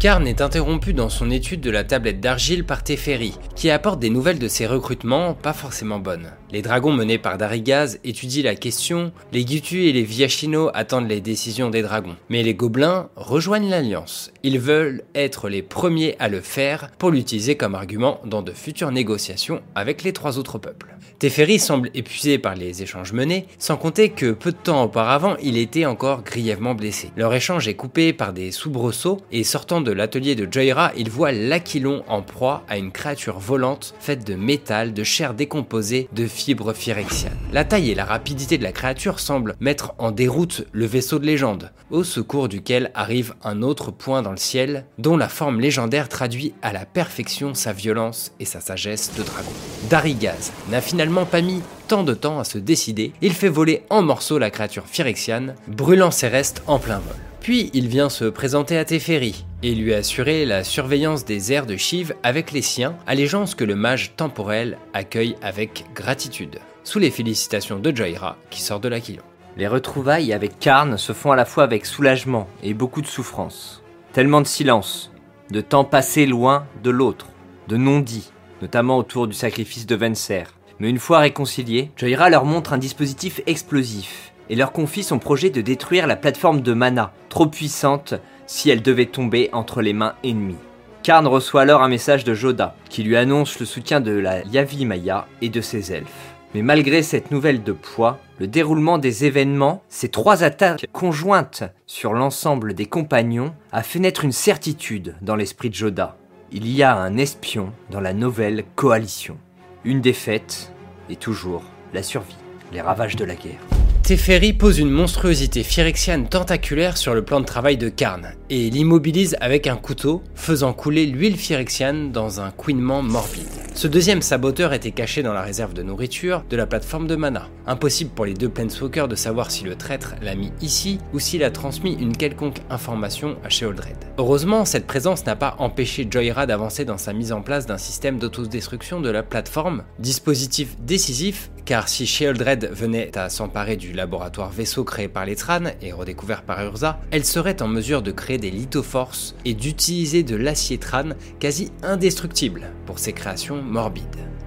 Karn 0.05 0.27
est 0.27 0.43
interrompu 0.43 0.93
dans 0.93 1.09
son 1.09 1.31
étude 1.31 1.63
de 1.63 1.71
la 1.71 1.83
tablette 1.83 2.21
d'argile 2.21 2.67
par 2.67 2.85
Teferi, 2.85 3.39
qui 3.57 3.71
apporte 3.71 4.01
des 4.01 4.11
nouvelles 4.11 4.39
de 4.39 4.49
ses 4.49 4.67
recrutements 4.67 5.33
pas 5.33 5.55
forcément 5.55 5.99
bonnes. 5.99 6.31
Les 6.53 6.63
dragons 6.63 6.93
menés 6.93 7.19
par 7.19 7.39
Darigaz 7.39 7.99
étudient 8.05 8.45
la 8.45 8.55
question, 8.55 9.13
les 9.33 9.45
Gutu 9.45 9.87
et 9.87 9.93
les 9.93 10.03
Viachino 10.03 10.71
attendent 10.75 11.09
les 11.09 11.21
décisions 11.21 11.71
des 11.71 11.83
dragons. 11.83 12.17
Mais 12.29 12.43
les 12.43 12.55
gobelins 12.55 13.09
rejoignent 13.17 13.71
l'alliance. 13.71 14.31
Ils 14.43 14.61
veulent 14.61 15.03
être 15.15 15.49
les 15.49 15.63
premiers 15.63 16.17
à 16.19 16.29
le 16.29 16.41
faire 16.41 16.91
pour 16.99 17.11
l'utiliser 17.11 17.57
comme 17.57 17.75
argument 17.75 18.21
dans 18.25 18.43
de 18.43 18.53
futures 18.53 18.93
négociations 18.93 19.63
avec 19.75 20.03
les 20.03 20.13
trois 20.13 20.39
autres 20.39 20.59
peuples. 20.59 20.95
Teferi 21.19 21.59
semble 21.59 21.91
épuisé 21.95 22.39
par 22.39 22.55
les 22.55 22.83
échanges 22.83 23.13
menés, 23.13 23.47
sans 23.59 23.77
compter 23.77 24.11
que 24.11 24.33
peu 24.33 24.53
de 24.53 24.57
temps 24.57 24.85
auparavant, 24.85 25.37
il 25.43 25.57
était 25.57 25.87
encore 25.87 26.23
grièvement 26.23 26.75
blessé. 26.75 27.11
Leur 27.17 27.33
échange 27.33 27.69
est 27.69 27.75
coupé 27.75 28.13
par 28.13 28.33
des 28.33 28.51
soubresauts 28.51 29.21
et 29.33 29.45
sortant 29.45 29.81
de 29.81 29.93
l'atelier 29.93 30.35
de 30.35 30.47
Joyra, 30.51 30.93
il 30.97 31.09
voit 31.09 31.33
l'Aquilon 31.33 32.05
en 32.09 32.23
proie 32.23 32.63
à 32.69 32.77
une 32.79 32.91
créature 32.91 33.39
volante 33.39 33.95
faite 34.01 34.27
de 34.27 34.35
métal, 34.35 34.93
de 34.93 35.05
chair 35.05 35.35
décomposée, 35.35 36.09
de 36.13 36.27
fibres 36.35 36.73
phyrexianes. 36.73 37.33
La 37.53 37.65
taille 37.65 37.91
et 37.91 37.95
la 37.95 38.05
rapidité 38.05 38.59
de 38.59 38.63
la 38.63 38.73
créature 38.73 39.21
semblent 39.21 39.55
mettre 39.61 39.95
en 39.99 40.11
déroute 40.11 40.67
le 40.73 40.87
vaisseau 40.87 41.19
de 41.19 41.27
légende, 41.27 41.71
au 41.91 42.05
secours 42.05 42.49
duquel 42.49 42.91
arrive 42.95 43.35
un 43.45 43.63
autre 43.63 43.91
point 43.91 44.23
dans 44.23 44.33
le 44.33 44.37
ciel, 44.37 44.87
dont 44.99 45.17
la 45.17 45.29
forme 45.29 45.61
légendaire 45.61 46.09
traduit 46.09 46.53
à 46.63 46.73
la 46.73 46.85
perfection 46.85 47.55
sa 47.55 47.73
violence 47.73 48.33
et 48.41 48.45
sa 48.45 48.61
sagesse 48.61 49.13
de 49.17 49.23
dragon. 49.23 49.53
Darigaz 49.89 50.53
n'a 50.71 50.81
finalement 50.81 51.25
pas 51.25 51.41
mis 51.41 51.63
tant 51.89 52.03
de 52.03 52.15
temps 52.15 52.41
à 52.41 52.45
se 52.45 52.59
décider, 52.59 53.13
il 53.23 53.33
fait 53.33 53.49
voler 53.49 53.83
en 53.91 54.03
morceaux 54.03 54.39
la 54.39 54.51
créature 54.51 54.87
phyrexiane, 54.87 55.55
brûlant 55.69 56.11
ses 56.11 56.29
restes 56.29 56.63
en 56.67 56.79
plein 56.79 56.99
vol. 56.99 57.17
Puis 57.45 57.71
il 57.75 57.89
vient 57.89 58.09
se 58.09 58.25
présenter 58.25 58.79
à 58.79 58.87
Teferi 58.87 59.45
et 59.63 59.75
lui 59.75 59.93
assurer 59.93 60.47
la 60.47 60.65
surveillance 60.65 61.27
des 61.27 61.53
airs 61.53 61.67
de 61.67 61.77
Shiv 61.77 62.15
avec 62.23 62.53
les 62.53 62.63
siens, 62.63 62.97
allégeance 63.07 63.55
que 63.55 63.65
le 63.65 63.75
mage 63.75 64.17
temporel 64.17 64.79
accueille 64.95 65.37
avec 65.43 65.85
gratitude, 65.95 66.59
sous 66.85 66.99
les 66.99 67.11
félicitations 67.11 67.79
de 67.79 67.95
Jaira 67.95 68.39
qui 68.49 68.63
sort 68.63 68.81
de 68.81 68.89
l'Aquilon. 68.89 69.23
Les 69.59 69.69
retrouvailles 69.69 70.33
avec 70.33 70.59
Karn 70.59 70.97
se 70.97 71.13
font 71.13 71.33
à 71.33 71.37
la 71.37 71.45
fois 71.45 71.65
avec 71.65 71.85
soulagement 71.85 72.49
et 72.63 72.73
beaucoup 72.73 73.03
de 73.03 73.07
souffrance. 73.07 73.83
Tellement 74.15 74.41
de 74.41 74.47
silence, 74.47 75.13
de 75.51 75.61
temps 75.61 75.85
passé 75.85 76.25
loin 76.25 76.67
de 76.83 76.89
l'autre, 76.89 77.27
de 77.69 77.77
non-dits, 77.77 78.33
notamment 78.63 78.97
autour 78.97 79.29
du 79.29 79.35
sacrifice 79.35 79.85
de 79.85 79.97
Venser. 79.97 80.45
Mais 80.79 80.89
une 80.89 80.99
fois 80.99 81.19
réconciliés, 81.19 81.91
Jaira 81.99 82.31
leur 82.31 82.47
montre 82.47 82.73
un 82.73 82.79
dispositif 82.79 83.43
explosif 83.47 84.33
et 84.51 84.57
leur 84.57 84.73
confie 84.73 85.03
son 85.03 85.19
projet 85.19 85.51
de 85.51 85.61
détruire 85.61 86.07
la 86.07 86.17
plateforme 86.17 86.61
de 86.61 86.73
mana, 86.73 87.13
trop 87.29 87.47
puissante 87.47 88.15
si 88.47 88.71
elle 88.71 88.83
devait 88.83 89.07
tomber 89.07 89.51
entre 89.53 89.83
les 89.83 89.93
mains 89.93 90.15
ennemies. 90.25 90.57
Karn 91.03 91.27
reçoit 91.27 91.63
alors 91.63 91.83
un 91.83 91.89
message 91.89 92.25
de 92.25 92.33
Joda, 92.35 92.77
qui 92.89 93.03
lui 93.03 93.17
annonce 93.17 93.61
le 93.61 93.67
soutien 93.67 94.01
de 94.01 94.13
la 94.13 94.43
Yavi 94.43 94.87
Maya 94.87 95.27
et 95.43 95.51
de 95.51 95.61
ses 95.61 95.93
elfes. 95.93 96.35
Mais 96.55 96.63
malgré 96.63 97.03
cette 97.03 97.31
nouvelle 97.31 97.63
de 97.63 97.73
poids, 97.73 98.21
le 98.39 98.47
déroulement 98.47 98.97
des 98.97 99.25
événements, 99.25 99.83
ces 99.89 100.09
trois 100.09 100.45
attaques 100.45 100.87
conjointes 100.93 101.65
sur 101.87 102.15
l'ensemble 102.15 102.75
des 102.75 102.87
compagnons, 102.87 103.53
a 103.73 103.83
fait 103.83 103.99
naître 103.99 104.25
une 104.25 104.33
certitude 104.33 105.17
dans 105.21 105.37
l'esprit 105.37 105.69
de 105.69 105.75
Joda. 105.75 106.17
Il 106.53 106.71
y 106.71 106.83
a 106.83 106.97
un 106.97 107.17
espion 107.17 107.73
dans 107.91 108.01
la 108.01 108.15
nouvelle 108.15 108.65
coalition. 108.77 109.37
Une 109.85 110.01
défaite 110.01 110.73
et 111.11 111.17
toujours 111.17 111.65
la 111.93 112.03
survie, 112.03 112.37
les 112.73 112.81
ravages 112.81 113.17
de 113.17 113.25
la 113.25 113.35
guerre. 113.35 113.74
Teferi 114.05 114.53
pose 114.53 114.81
une 114.81 114.91
monstruosité 114.91 115.63
phyrexiane 115.63 116.29
tentaculaire 116.29 116.99
sur 116.99 117.15
le 117.15 117.25
plan 117.25 117.41
de 117.41 117.47
travail 117.47 117.79
de 117.79 117.89
Karn 117.89 118.35
et 118.51 118.69
l'immobilise 118.69 119.35
avec 119.41 119.67
un 119.67 119.77
couteau, 119.77 120.23
faisant 120.35 120.75
couler 120.75 121.07
l'huile 121.07 121.39
phyrexiane 121.39 122.13
dans 122.13 122.39
un 122.39 122.51
couinement 122.51 123.01
morbide. 123.01 123.49
Ce 123.73 123.89
deuxième 123.89 124.21
saboteur 124.21 124.75
était 124.75 124.91
caché 124.91 125.23
dans 125.23 125.33
la 125.33 125.41
réserve 125.41 125.73
de 125.73 125.83
nourriture 125.83 126.45
de 126.51 126.57
la 126.57 126.67
plateforme 126.67 127.07
de 127.07 127.17
mana. 127.17 127.49
Impossible 127.67 128.11
pour 128.11 128.27
les 128.27 128.35
deux 128.35 128.51
Planeswalkers 128.51 129.09
de 129.09 129.17
savoir 129.17 129.51
si 129.51 129.65
le 129.65 129.75
traître 129.75 130.17
l'a 130.21 130.35
mis 130.35 130.53
ici 130.61 130.99
ou 131.15 131.19
s'il 131.19 131.43
a 131.43 131.51
transmis 131.51 131.95
une 131.95 132.15
quelconque 132.15 132.61
information 132.69 133.39
à 133.43 133.49
Sheoldred. 133.49 133.97
Heureusement, 134.19 134.67
cette 134.67 134.87
présence 134.87 135.25
n'a 135.25 135.35
pas 135.35 135.57
empêché 135.59 136.07
Joyra 136.11 136.45
d'avancer 136.45 136.85
dans 136.85 136.99
sa 136.99 137.15
mise 137.15 137.33
en 137.33 137.41
place 137.41 137.65
d'un 137.65 137.79
système 137.79 138.19
d'autodestruction 138.19 139.01
de 139.01 139.09
la 139.09 139.23
plateforme, 139.23 139.85
dispositif 139.99 140.77
décisif 140.81 141.51
car 141.65 141.89
si 141.89 142.07
Sheoldred 142.07 142.71
venait 142.73 143.17
à 143.17 143.29
s'emparer 143.29 143.77
du 143.77 143.93
laboratoire 143.93 144.51
vaisseau 144.51 144.85
créé 144.85 145.09
par 145.09 145.25
les 145.25 145.37
Tran 145.37 145.65
et 145.81 145.93
redécouvert 145.93 146.43
par 146.43 146.63
Urza, 146.65 146.99
elle 147.11 147.25
serait 147.25 147.63
en 147.63 147.69
mesure 147.69 148.03
de 148.03 148.13
créer 148.13 148.39
des 148.39 148.51
lithoforces 148.51 149.35
et 149.45 149.55
d'utiliser 149.55 150.23
de 150.23 150.37
l'acier 150.37 150.79
Tran 150.79 151.11
quasi 151.41 151.73
indestructible 151.83 152.71
pour 152.87 152.99
ses 152.99 153.13
créations 153.13 153.63
morbides. 153.63 154.05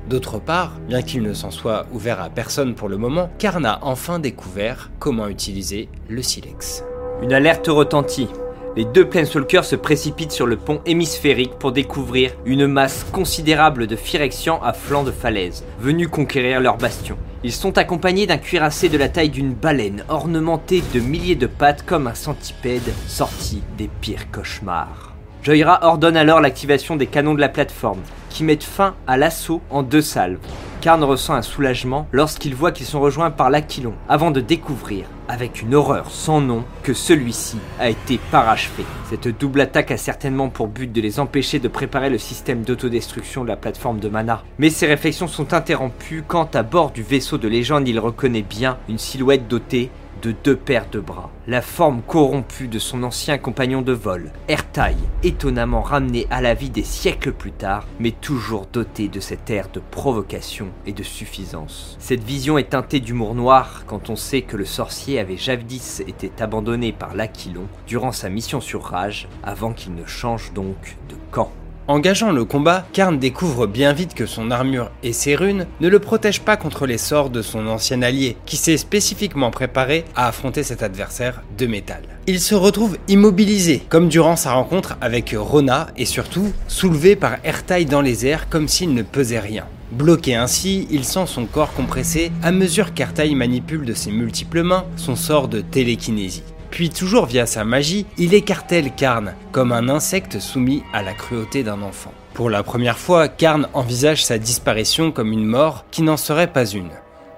D'autre 0.09 0.39
part, 0.39 0.79
bien 0.87 1.01
qu'il 1.01 1.21
ne 1.21 1.33
s'en 1.33 1.51
soit 1.51 1.85
ouvert 1.91 2.21
à 2.21 2.29
personne 2.29 2.75
pour 2.75 2.87
le 2.87 2.97
moment, 2.97 3.29
Karn 3.39 3.65
a 3.65 3.79
enfin 3.81 4.19
découvert 4.19 4.89
comment 4.99 5.27
utiliser 5.27 5.89
le 6.07 6.21
silex. 6.21 6.83
Une 7.21 7.33
alerte 7.33 7.67
retentit 7.67 8.29
les 8.77 8.85
deux 8.85 9.09
Planeswalkers 9.09 9.65
se 9.65 9.75
précipitent 9.75 10.31
sur 10.31 10.45
le 10.45 10.55
pont 10.55 10.81
hémisphérique 10.85 11.57
pour 11.57 11.71
découvrir 11.71 12.33
une 12.45 12.67
masse 12.67 13.07
considérable 13.11 13.87
de 13.87 13.95
Phyrexians 13.95 14.61
à 14.61 14.71
flanc 14.71 15.03
de 15.03 15.09
falaise, 15.09 15.63
venus 15.79 16.09
conquérir 16.09 16.61
leur 16.61 16.77
bastion. 16.77 17.17
Ils 17.43 17.51
sont 17.51 17.79
accompagnés 17.79 18.27
d'un 18.27 18.37
cuirassé 18.37 18.87
de 18.87 18.99
la 18.99 19.09
taille 19.09 19.31
d'une 19.31 19.55
baleine, 19.55 20.03
ornementé 20.09 20.83
de 20.93 20.99
milliers 20.99 21.35
de 21.35 21.47
pattes 21.47 21.87
comme 21.87 22.05
un 22.05 22.13
centipède 22.13 22.93
sorti 23.07 23.63
des 23.79 23.89
pires 23.99 24.29
cauchemars. 24.31 25.06
Joyra 25.47 25.79
ordonne 25.83 26.17
alors 26.17 26.41
l'activation 26.41 26.97
des 26.97 27.07
canons 27.07 27.33
de 27.33 27.39
la 27.39 27.47
plateforme, 27.47 28.01
qui 28.29 28.43
mettent 28.43 28.65
fin 28.65 28.95
à 29.07 29.15
l'assaut 29.15 29.61
en 29.69 29.81
deux 29.81 30.01
salves. 30.01 30.39
Karn 30.81 31.01
ressent 31.01 31.35
un 31.35 31.41
soulagement 31.41 32.05
lorsqu'il 32.11 32.53
voit 32.53 32.73
qu'ils 32.73 32.85
sont 32.85 32.99
rejoints 32.99 33.31
par 33.31 33.49
l'Aquilon, 33.49 33.93
avant 34.09 34.29
de 34.29 34.41
découvrir, 34.41 35.05
avec 35.29 35.61
une 35.61 35.73
horreur 35.73 36.11
sans 36.11 36.41
nom, 36.41 36.65
que 36.83 36.93
celui-ci 36.93 37.59
a 37.79 37.87
été 37.87 38.19
parachevé. 38.29 38.83
Cette 39.09 39.29
double 39.29 39.61
attaque 39.61 39.91
a 39.91 39.97
certainement 39.97 40.49
pour 40.49 40.67
but 40.67 40.91
de 40.91 40.99
les 40.99 41.17
empêcher 41.17 41.59
de 41.59 41.69
préparer 41.69 42.09
le 42.09 42.17
système 42.17 42.63
d'autodestruction 42.63 43.43
de 43.43 43.47
la 43.47 43.55
plateforme 43.55 43.99
de 43.99 44.09
mana. 44.09 44.43
Mais 44.57 44.69
ces 44.69 44.85
réflexions 44.85 45.29
sont 45.29 45.53
interrompues 45.53 46.25
quand 46.27 46.57
à 46.57 46.63
bord 46.63 46.91
du 46.91 47.03
vaisseau 47.03 47.37
de 47.37 47.47
légende 47.47 47.87
il 47.87 48.01
reconnaît 48.01 48.41
bien 48.41 48.79
une 48.89 48.97
silhouette 48.97 49.47
dotée 49.47 49.91
de 50.21 50.33
deux 50.43 50.55
paires 50.55 50.89
de 50.91 50.99
bras, 50.99 51.29
la 51.47 51.61
forme 51.61 52.01
corrompue 52.01 52.67
de 52.67 52.79
son 52.79 53.03
ancien 53.03 53.37
compagnon 53.37 53.81
de 53.81 53.93
vol, 53.93 54.31
Ertaï, 54.47 54.95
étonnamment 55.23 55.81
ramené 55.81 56.27
à 56.29 56.41
la 56.41 56.53
vie 56.53 56.69
des 56.69 56.83
siècles 56.83 57.33
plus 57.33 57.51
tard, 57.51 57.85
mais 57.99 58.11
toujours 58.11 58.67
doté 58.71 59.07
de 59.07 59.19
cet 59.19 59.49
air 59.49 59.69
de 59.73 59.81
provocation 59.91 60.67
et 60.85 60.93
de 60.93 61.03
suffisance. 61.03 61.95
Cette 61.99 62.23
vision 62.23 62.57
est 62.57 62.71
teintée 62.71 62.99
d'humour 62.99 63.35
noir 63.35 63.83
quand 63.87 64.09
on 64.09 64.15
sait 64.15 64.41
que 64.41 64.57
le 64.57 64.65
sorcier 64.65 65.19
avait 65.19 65.37
jadis 65.37 66.01
été 66.01 66.31
abandonné 66.39 66.91
par 66.91 67.15
l'Aquilon 67.15 67.67
durant 67.87 68.11
sa 68.11 68.29
mission 68.29 68.61
sur 68.61 68.83
Rage, 68.83 69.27
avant 69.43 69.73
qu'il 69.73 69.95
ne 69.95 70.05
change 70.05 70.53
donc 70.53 70.97
de 71.09 71.15
camp. 71.31 71.51
Engageant 71.89 72.33
le 72.33 72.43
combat, 72.43 72.85
Karn 72.91 73.17
découvre 73.17 73.65
bien 73.65 73.93
vite 73.93 74.13
que 74.13 74.25
son 74.25 74.51
armure 74.51 74.91
et 75.03 75.13
ses 75.13 75.35
runes 75.35 75.67
ne 75.79 75.87
le 75.87 75.99
protègent 75.99 76.41
pas 76.41 76.57
contre 76.57 76.85
les 76.85 76.97
sorts 76.97 77.29
de 77.29 77.41
son 77.41 77.65
ancien 77.65 78.01
allié, 78.01 78.35
qui 78.45 78.57
s'est 78.57 78.75
spécifiquement 78.75 79.51
préparé 79.51 80.03
à 80.13 80.27
affronter 80.27 80.63
cet 80.63 80.83
adversaire 80.83 81.43
de 81.57 81.65
métal. 81.65 82.01
Il 82.27 82.41
se 82.41 82.55
retrouve 82.55 82.97
immobilisé, 83.07 83.81
comme 83.87 84.09
durant 84.09 84.35
sa 84.35 84.51
rencontre 84.51 84.97
avec 84.99 85.33
Rona, 85.37 85.87
et 85.95 86.03
surtout 86.03 86.51
soulevé 86.67 87.15
par 87.15 87.37
Ertaï 87.45 87.85
dans 87.85 88.01
les 88.01 88.25
airs 88.25 88.49
comme 88.49 88.67
s'il 88.67 88.93
ne 88.93 89.01
pesait 89.01 89.39
rien. 89.39 89.63
Bloqué 89.93 90.35
ainsi, 90.35 90.89
il 90.91 91.05
sent 91.05 91.27
son 91.27 91.45
corps 91.45 91.73
compressé 91.73 92.33
à 92.43 92.51
mesure 92.51 92.93
qu'Ertaï 92.93 93.33
manipule 93.33 93.85
de 93.85 93.93
ses 93.93 94.11
multiples 94.11 94.61
mains 94.61 94.83
son 94.97 95.15
sort 95.15 95.47
de 95.47 95.61
télékinésie. 95.61 96.43
Puis 96.71 96.89
toujours 96.89 97.25
via 97.25 97.45
sa 97.45 97.63
magie, 97.63 98.05
il 98.17 98.33
écartèle 98.33 98.93
Karn 98.95 99.33
comme 99.51 99.71
un 99.71 99.89
insecte 99.89 100.39
soumis 100.39 100.83
à 100.93 101.01
la 101.01 101.13
cruauté 101.13 101.63
d'un 101.63 101.81
enfant. 101.81 102.13
Pour 102.33 102.49
la 102.49 102.63
première 102.63 102.99
fois, 102.99 103.27
Karn 103.27 103.67
envisage 103.73 104.23
sa 104.23 104.37
disparition 104.37 105.11
comme 105.11 105.31
une 105.31 105.45
mort 105.45 105.85
qui 105.91 106.03
n'en 106.03 106.17
serait 106.17 106.51
pas 106.51 106.65
une, 106.65 106.91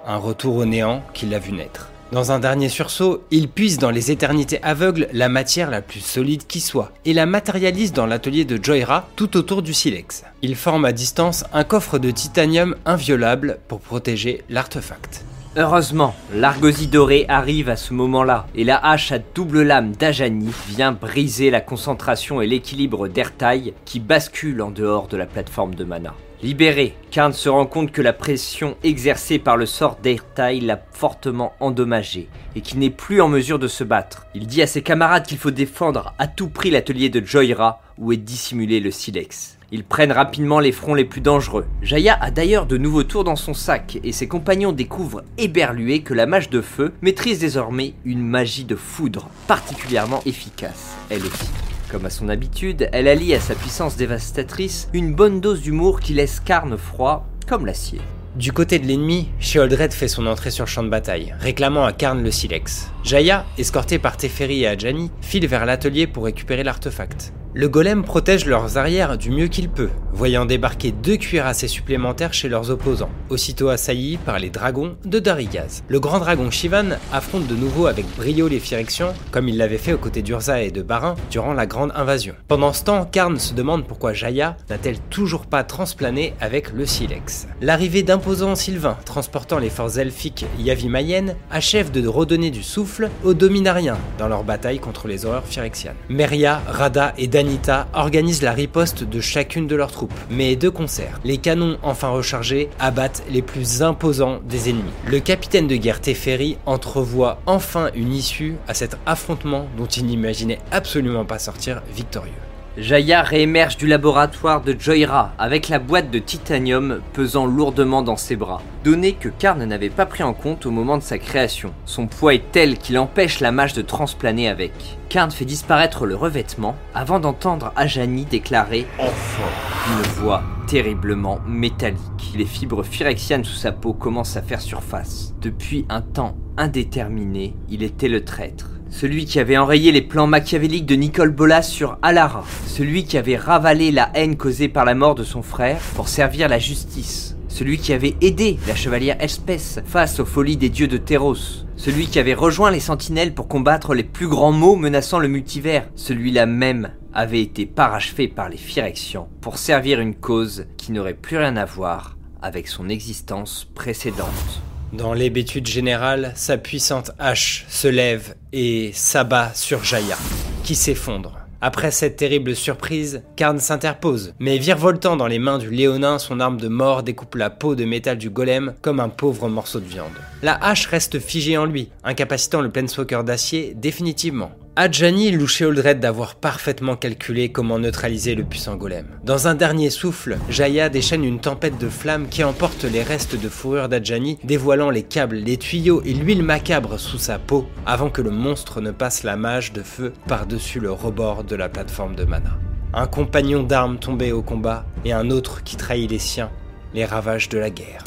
un 0.05 0.17
retour 0.17 0.55
au 0.55 0.65
néant 0.65 1.03
qu'il 1.13 1.33
a 1.33 1.39
vu 1.39 1.53
naître. 1.53 1.89
Dans 2.11 2.31
un 2.31 2.39
dernier 2.39 2.69
sursaut, 2.69 3.23
il 3.29 3.47
puise 3.47 3.77
dans 3.77 3.91
les 3.91 4.09
éternités 4.09 4.61
aveugles 4.63 5.07
la 5.13 5.29
matière 5.29 5.69
la 5.69 5.83
plus 5.83 5.99
solide 5.99 6.47
qui 6.47 6.59
soit 6.59 6.91
et 7.05 7.13
la 7.13 7.27
matérialise 7.27 7.93
dans 7.93 8.07
l'atelier 8.07 8.45
de 8.45 8.59
Joyra 8.61 9.07
tout 9.15 9.37
autour 9.37 9.61
du 9.61 9.75
silex. 9.75 10.23
Il 10.41 10.55
forme 10.55 10.85
à 10.85 10.91
distance 10.91 11.45
un 11.53 11.63
coffre 11.63 11.99
de 11.99 12.09
titanium 12.09 12.75
inviolable 12.85 13.59
pour 13.67 13.79
protéger 13.79 14.43
l'artefact. 14.49 15.23
Heureusement, 15.61 16.15
l'argosie 16.33 16.87
dorée 16.87 17.25
arrive 17.27 17.67
à 17.67 17.75
ce 17.75 17.93
moment-là, 17.93 18.47
et 18.55 18.63
la 18.63 18.77
hache 18.77 19.11
à 19.11 19.19
double 19.19 19.63
lame 19.63 19.91
d'Ajani 19.91 20.53
vient 20.69 20.93
briser 20.93 21.51
la 21.51 21.59
concentration 21.59 22.41
et 22.41 22.47
l'équilibre 22.47 23.09
d'Ertaï 23.09 23.73
qui 23.83 23.99
bascule 23.99 24.61
en 24.61 24.71
dehors 24.71 25.09
de 25.09 25.17
la 25.17 25.25
plateforme 25.25 25.75
de 25.75 25.83
mana. 25.83 26.13
Libéré, 26.41 26.95
Karn 27.11 27.33
se 27.33 27.49
rend 27.49 27.65
compte 27.65 27.91
que 27.91 28.01
la 28.01 28.13
pression 28.13 28.77
exercée 28.85 29.37
par 29.37 29.57
le 29.57 29.65
sort 29.65 29.97
d'Ertaï 30.01 30.61
l'a 30.61 30.79
fortement 30.93 31.51
endommagé 31.59 32.29
et 32.55 32.61
qu'il 32.61 32.79
n'est 32.79 32.89
plus 32.89 33.19
en 33.19 33.27
mesure 33.27 33.59
de 33.59 33.67
se 33.67 33.83
battre. 33.83 34.27
Il 34.33 34.47
dit 34.47 34.61
à 34.61 34.67
ses 34.67 34.81
camarades 34.81 35.25
qu'il 35.25 35.37
faut 35.37 35.51
défendre 35.51 36.13
à 36.19 36.27
tout 36.27 36.47
prix 36.47 36.71
l'atelier 36.71 37.09
de 37.09 37.21
Joyra 37.25 37.81
où 37.99 38.11
est 38.11 38.17
dissimulé 38.17 38.79
le 38.79 38.91
silex. 38.91 39.57
Ils 39.71 39.83
prennent 39.83 40.11
rapidement 40.11 40.59
les 40.59 40.71
fronts 40.71 40.95
les 40.95 41.05
plus 41.05 41.21
dangereux. 41.21 41.65
Jaya 41.83 42.17
a 42.19 42.31
d'ailleurs 42.31 42.65
de 42.65 42.77
nouveaux 42.77 43.03
tours 43.03 43.23
dans 43.23 43.35
son 43.35 43.53
sac 43.53 43.99
et 44.03 44.11
ses 44.11 44.27
compagnons 44.27 44.71
découvrent 44.71 45.23
éberlués 45.37 46.01
que 46.01 46.15
la 46.15 46.25
mage 46.25 46.49
de 46.49 46.61
feu 46.61 46.93
maîtrise 47.01 47.39
désormais 47.39 47.93
une 48.05 48.21
magie 48.21 48.63
de 48.63 48.75
foudre 48.75 49.29
particulièrement 49.47 50.21
efficace, 50.25 50.95
elle 51.09 51.21
aussi. 51.21 51.49
Comme 51.91 52.05
à 52.05 52.09
son 52.09 52.29
habitude, 52.29 52.89
elle 52.93 53.07
allie 53.07 53.33
à 53.33 53.39
sa 53.39 53.55
puissance 53.55 53.95
dévastatrice 53.95 54.89
une 54.93 55.13
bonne 55.13 55.41
dose 55.41 55.61
d'humour 55.61 55.99
qui 55.99 56.13
laisse 56.13 56.39
Karn 56.39 56.77
froid 56.77 57.27
comme 57.47 57.65
l'acier. 57.65 57.99
Du 58.35 58.53
côté 58.53 58.77
de 58.77 58.85
l'ennemi, 58.85 59.29
Sheoldred 59.39 59.91
fait 59.91 60.07
son 60.07 60.27
entrée 60.27 60.51
sur 60.51 60.65
le 60.65 60.69
champ 60.69 60.83
de 60.83 60.89
bataille, 60.89 61.33
réclamant 61.39 61.83
à 61.83 61.93
Karn 61.93 62.23
le 62.23 62.31
silex. 62.31 62.91
Jaya, 63.03 63.45
escorté 63.57 63.97
par 63.97 64.17
Teferi 64.17 64.61
et 64.61 64.67
Adjani, 64.67 65.11
file 65.21 65.47
vers 65.47 65.65
l'atelier 65.65 66.05
pour 66.05 66.25
récupérer 66.25 66.63
l'artefact. 66.63 67.33
Le 67.55 67.67
golem 67.67 68.03
protège 68.03 68.45
leurs 68.45 68.77
arrières 68.77 69.17
du 69.17 69.31
mieux 69.31 69.47
qu'il 69.47 69.69
peut, 69.69 69.89
voyant 70.19 70.43
débarquer 70.43 70.91
deux 70.91 71.15
cuirassés 71.15 71.69
supplémentaires 71.69 72.33
chez 72.33 72.49
leurs 72.49 72.71
opposants, 72.71 73.09
aussitôt 73.29 73.69
assaillis 73.69 74.17
par 74.17 74.37
les 74.37 74.49
dragons 74.49 74.97
de 75.05 75.17
Darigaz. 75.17 75.81
Le 75.87 76.01
grand 76.01 76.19
dragon 76.19 76.51
Shivan 76.51 76.97
affronte 77.13 77.47
de 77.47 77.55
nouveau 77.55 77.87
avec 77.87 78.05
brio 78.17 78.49
les 78.49 78.59
Phyrexians, 78.59 79.13
comme 79.31 79.47
il 79.47 79.55
l'avait 79.55 79.77
fait 79.77 79.93
aux 79.93 79.97
côtés 79.97 80.21
d'Urza 80.21 80.61
et 80.61 80.71
de 80.71 80.81
Barin 80.81 81.15
durant 81.31 81.53
la 81.53 81.65
grande 81.65 81.93
invasion. 81.95 82.35
Pendant 82.49 82.73
ce 82.73 82.83
temps, 82.83 83.05
Karn 83.05 83.39
se 83.39 83.53
demande 83.53 83.87
pourquoi 83.87 84.11
Jaya 84.11 84.57
n'a-t-elle 84.69 84.99
toujours 84.99 85.45
pas 85.45 85.63
transplané 85.63 86.33
avec 86.41 86.73
le 86.73 86.85
Silex. 86.85 87.47
L'arrivée 87.61 88.03
d'imposants 88.03 88.55
Sylvains 88.55 88.97
transportant 89.05 89.57
les 89.57 89.69
forces 89.69 89.95
elfiques 89.95 90.45
Yavimayennes 90.59 91.37
achève 91.49 91.91
de 91.91 92.05
redonner 92.05 92.51
du 92.51 92.61
souffle 92.61 93.09
aux 93.23 93.33
Dominariens 93.33 93.97
dans 94.17 94.27
leur 94.27 94.43
bataille 94.43 94.79
contre 94.79 95.07
les 95.07 95.25
horreurs 95.25 95.47
phyrexianes. 95.47 95.95
Meria, 96.09 96.61
Rada 96.67 97.13
et 97.17 97.27
Danita 97.27 97.87
organisent 97.93 98.41
la 98.41 98.51
riposte 98.51 99.05
de 99.05 99.21
chacune 99.21 99.65
de 99.65 99.77
leurs 99.77 99.91
troupes, 99.93 100.08
mais 100.29 100.55
de 100.55 100.69
concert. 100.69 101.19
Les 101.23 101.37
canons 101.37 101.77
enfin 101.83 102.09
rechargés 102.09 102.69
abattent 102.79 103.23
les 103.29 103.41
plus 103.41 103.81
imposants 103.81 104.39
des 104.47 104.69
ennemis. 104.69 104.91
Le 105.07 105.19
capitaine 105.19 105.67
de 105.67 105.75
guerre 105.75 106.01
Teferi 106.01 106.57
entrevoit 106.65 107.39
enfin 107.45 107.89
une 107.95 108.13
issue 108.13 108.55
à 108.67 108.73
cet 108.73 108.97
affrontement 109.05 109.67
dont 109.77 109.85
il 109.85 110.05
n'imaginait 110.05 110.59
absolument 110.71 111.25
pas 111.25 111.39
sortir 111.39 111.81
victorieux. 111.93 112.48
Jaya 112.77 113.23
réémerge 113.23 113.77
du 113.77 113.87
laboratoire 113.87 114.61
de 114.61 114.75
Joyra 114.77 115.33
avec 115.37 115.69
la 115.69 115.79
boîte 115.79 116.11
de 116.11 116.19
titanium 116.19 117.01
pesant 117.13 117.45
lourdement 117.45 118.01
dans 118.01 118.15
ses 118.15 118.35
bras, 118.35 118.61
donnée 118.83 119.13
que 119.13 119.29
Karn 119.29 119.63
n'avait 119.63 119.89
pas 119.89 120.05
pris 120.05 120.23
en 120.23 120.33
compte 120.33 120.65
au 120.65 120.71
moment 120.71 120.97
de 120.97 121.03
sa 121.03 121.17
création. 121.17 121.73
Son 121.85 122.07
poids 122.07 122.35
est 122.35 122.51
tel 122.51 122.77
qu'il 122.77 122.97
empêche 122.97 123.39
la 123.39 123.51
mage 123.51 123.73
de 123.73 123.81
transplaner 123.81 124.47
avec. 124.47 124.71
Karn 125.09 125.31
fait 125.31 125.45
disparaître 125.45 126.05
le 126.05 126.15
revêtement 126.15 126.75
avant 126.93 127.19
d'entendre 127.19 127.73
Ajani 127.75 128.25
déclarer 128.25 128.85
Enfin 128.99 129.49
une 129.87 130.07
voix 130.21 130.43
terriblement 130.67 131.39
métallique. 131.47 131.99
Les 132.35 132.45
fibres 132.45 132.83
phyrexianes 132.83 133.43
sous 133.43 133.55
sa 133.55 133.71
peau 133.71 133.93
commencent 133.93 134.37
à 134.37 134.43
faire 134.43 134.61
surface. 134.61 135.33
Depuis 135.41 135.85
un 135.89 136.01
temps 136.01 136.37
indéterminé, 136.57 137.55
il 137.69 137.81
était 137.81 138.07
le 138.07 138.23
traître. 138.23 138.78
Celui 138.89 139.25
qui 139.25 139.39
avait 139.39 139.57
enrayé 139.57 139.91
les 139.91 140.01
plans 140.01 140.27
machiavéliques 140.27 140.85
de 140.85 140.95
Nicole 140.95 141.31
Bolas 141.31 141.61
sur 141.61 141.97
Alara. 142.01 142.43
Celui 142.65 143.05
qui 143.05 143.17
avait 143.17 143.37
ravalé 143.37 143.91
la 143.91 144.09
haine 144.15 144.35
causée 144.35 144.67
par 144.67 144.83
la 144.83 144.95
mort 144.95 145.15
de 145.15 145.23
son 145.23 145.41
frère 145.41 145.79
pour 145.95 146.09
servir 146.09 146.49
la 146.49 146.59
justice. 146.59 147.35
Celui 147.47 147.77
qui 147.77 147.93
avait 147.93 148.15
aidé 148.21 148.57
la 148.67 148.75
chevalière 148.75 149.21
Espèce 149.21 149.79
face 149.85 150.19
aux 150.19 150.25
folies 150.25 150.57
des 150.57 150.69
dieux 150.69 150.87
de 150.87 150.97
Terros. 150.97 151.35
Celui 151.75 152.07
qui 152.07 152.19
avait 152.19 152.33
rejoint 152.33 152.71
les 152.71 152.79
sentinelles 152.79 153.33
pour 153.33 153.47
combattre 153.47 153.93
les 153.93 154.03
plus 154.03 154.27
grands 154.27 154.51
maux 154.51 154.75
menaçant 154.75 155.19
le 155.19 155.27
multivers. 155.27 155.89
Celui-là 155.95 156.45
même 156.45 156.91
avait 157.13 157.41
été 157.41 157.65
parachevé 157.65 158.27
par 158.27 158.49
les 158.49 158.57
Phyrexians 158.57 159.29
pour 159.41 159.57
servir 159.57 159.99
une 159.99 160.15
cause 160.15 160.65
qui 160.77 160.91
n'aurait 160.91 161.13
plus 161.13 161.37
rien 161.37 161.57
à 161.57 161.65
voir 161.65 162.17
avec 162.41 162.67
son 162.67 162.89
existence 162.89 163.67
précédente. 163.75 164.61
Dans 164.93 165.13
l'hébétude 165.13 165.67
générale, 165.67 166.31
sa 166.35 166.57
puissante 166.57 167.11
hache 167.19 167.65
se 167.69 167.87
lève 167.87 168.33
et 168.51 168.89
s'abat 168.93 169.51
sur 169.53 169.83
Jaya, 169.83 170.17
qui 170.63 170.73
s'effondre. 170.73 171.37
Après 171.61 171.91
cette 171.91 172.15
terrible 172.15 172.55
surprise, 172.55 173.21
Karn 173.35 173.59
s'interpose, 173.59 174.33
mais 174.39 174.57
virevoltant 174.57 175.17
dans 175.17 175.27
les 175.27 175.39
mains 175.39 175.57
du 175.57 175.69
léonin, 175.69 176.17
son 176.17 176.39
arme 176.39 176.59
de 176.59 176.69
mort 176.69 177.03
découpe 177.03 177.35
la 177.35 177.49
peau 177.49 177.75
de 177.75 177.83
métal 177.83 178.17
du 178.17 178.29
golem 178.29 178.73
comme 178.81 178.99
un 178.99 179.09
pauvre 179.09 179.49
morceau 179.49 179.79
de 179.79 179.85
viande. 179.85 180.07
La 180.41 180.55
hache 180.55 180.87
reste 180.87 181.19
figée 181.19 181.57
en 181.57 181.65
lui, 181.65 181.89
incapacitant 182.03 182.61
le 182.61 182.71
Planeswalker 182.71 183.23
d'acier 183.25 183.73
définitivement. 183.75 184.51
Adjani 184.81 185.31
loue 185.31 185.45
Sheoldred 185.45 185.99
d'avoir 185.99 186.35
parfaitement 186.35 186.95
calculé 186.95 187.51
comment 187.51 187.79
neutraliser 187.79 188.33
le 188.33 188.45
puissant 188.45 188.77
golem. 188.77 189.07
Dans 189.25 189.49
un 189.49 189.53
dernier 189.53 189.89
souffle, 189.89 190.37
Jaya 190.49 190.87
déchaîne 190.87 191.25
une 191.25 191.41
tempête 191.41 191.77
de 191.77 191.89
flammes 191.89 192.29
qui 192.29 192.45
emporte 192.45 192.85
les 192.85 193.03
restes 193.03 193.35
de 193.35 193.49
fourrure 193.49 193.89
d'Adjani, 193.89 194.39
dévoilant 194.45 194.89
les 194.89 195.03
câbles, 195.03 195.35
les 195.35 195.57
tuyaux 195.57 196.01
et 196.05 196.13
l'huile 196.13 196.43
macabre 196.43 196.97
sous 196.97 197.17
sa 197.17 197.39
peau, 197.39 197.67
avant 197.85 198.09
que 198.09 198.21
le 198.21 198.29
monstre 198.31 198.79
ne 198.79 198.91
passe 198.91 199.23
la 199.23 199.35
mage 199.35 199.73
de 199.73 199.83
feu 199.83 200.13
par-dessus 200.29 200.79
le 200.79 200.93
rebord 200.93 201.43
de 201.43 201.57
la 201.57 201.67
plateforme 201.67 202.15
de 202.15 202.23
mana. 202.23 202.57
Un 202.93 203.07
compagnon 203.07 203.63
d'armes 203.63 203.99
tombé 203.99 204.31
au 204.31 204.41
combat 204.41 204.85
et 205.03 205.11
un 205.11 205.29
autre 205.29 205.61
qui 205.61 205.75
trahit 205.75 206.09
les 206.09 206.19
siens, 206.19 206.51
les 206.93 207.03
ravages 207.03 207.49
de 207.49 207.57
la 207.57 207.69
guerre. 207.69 208.05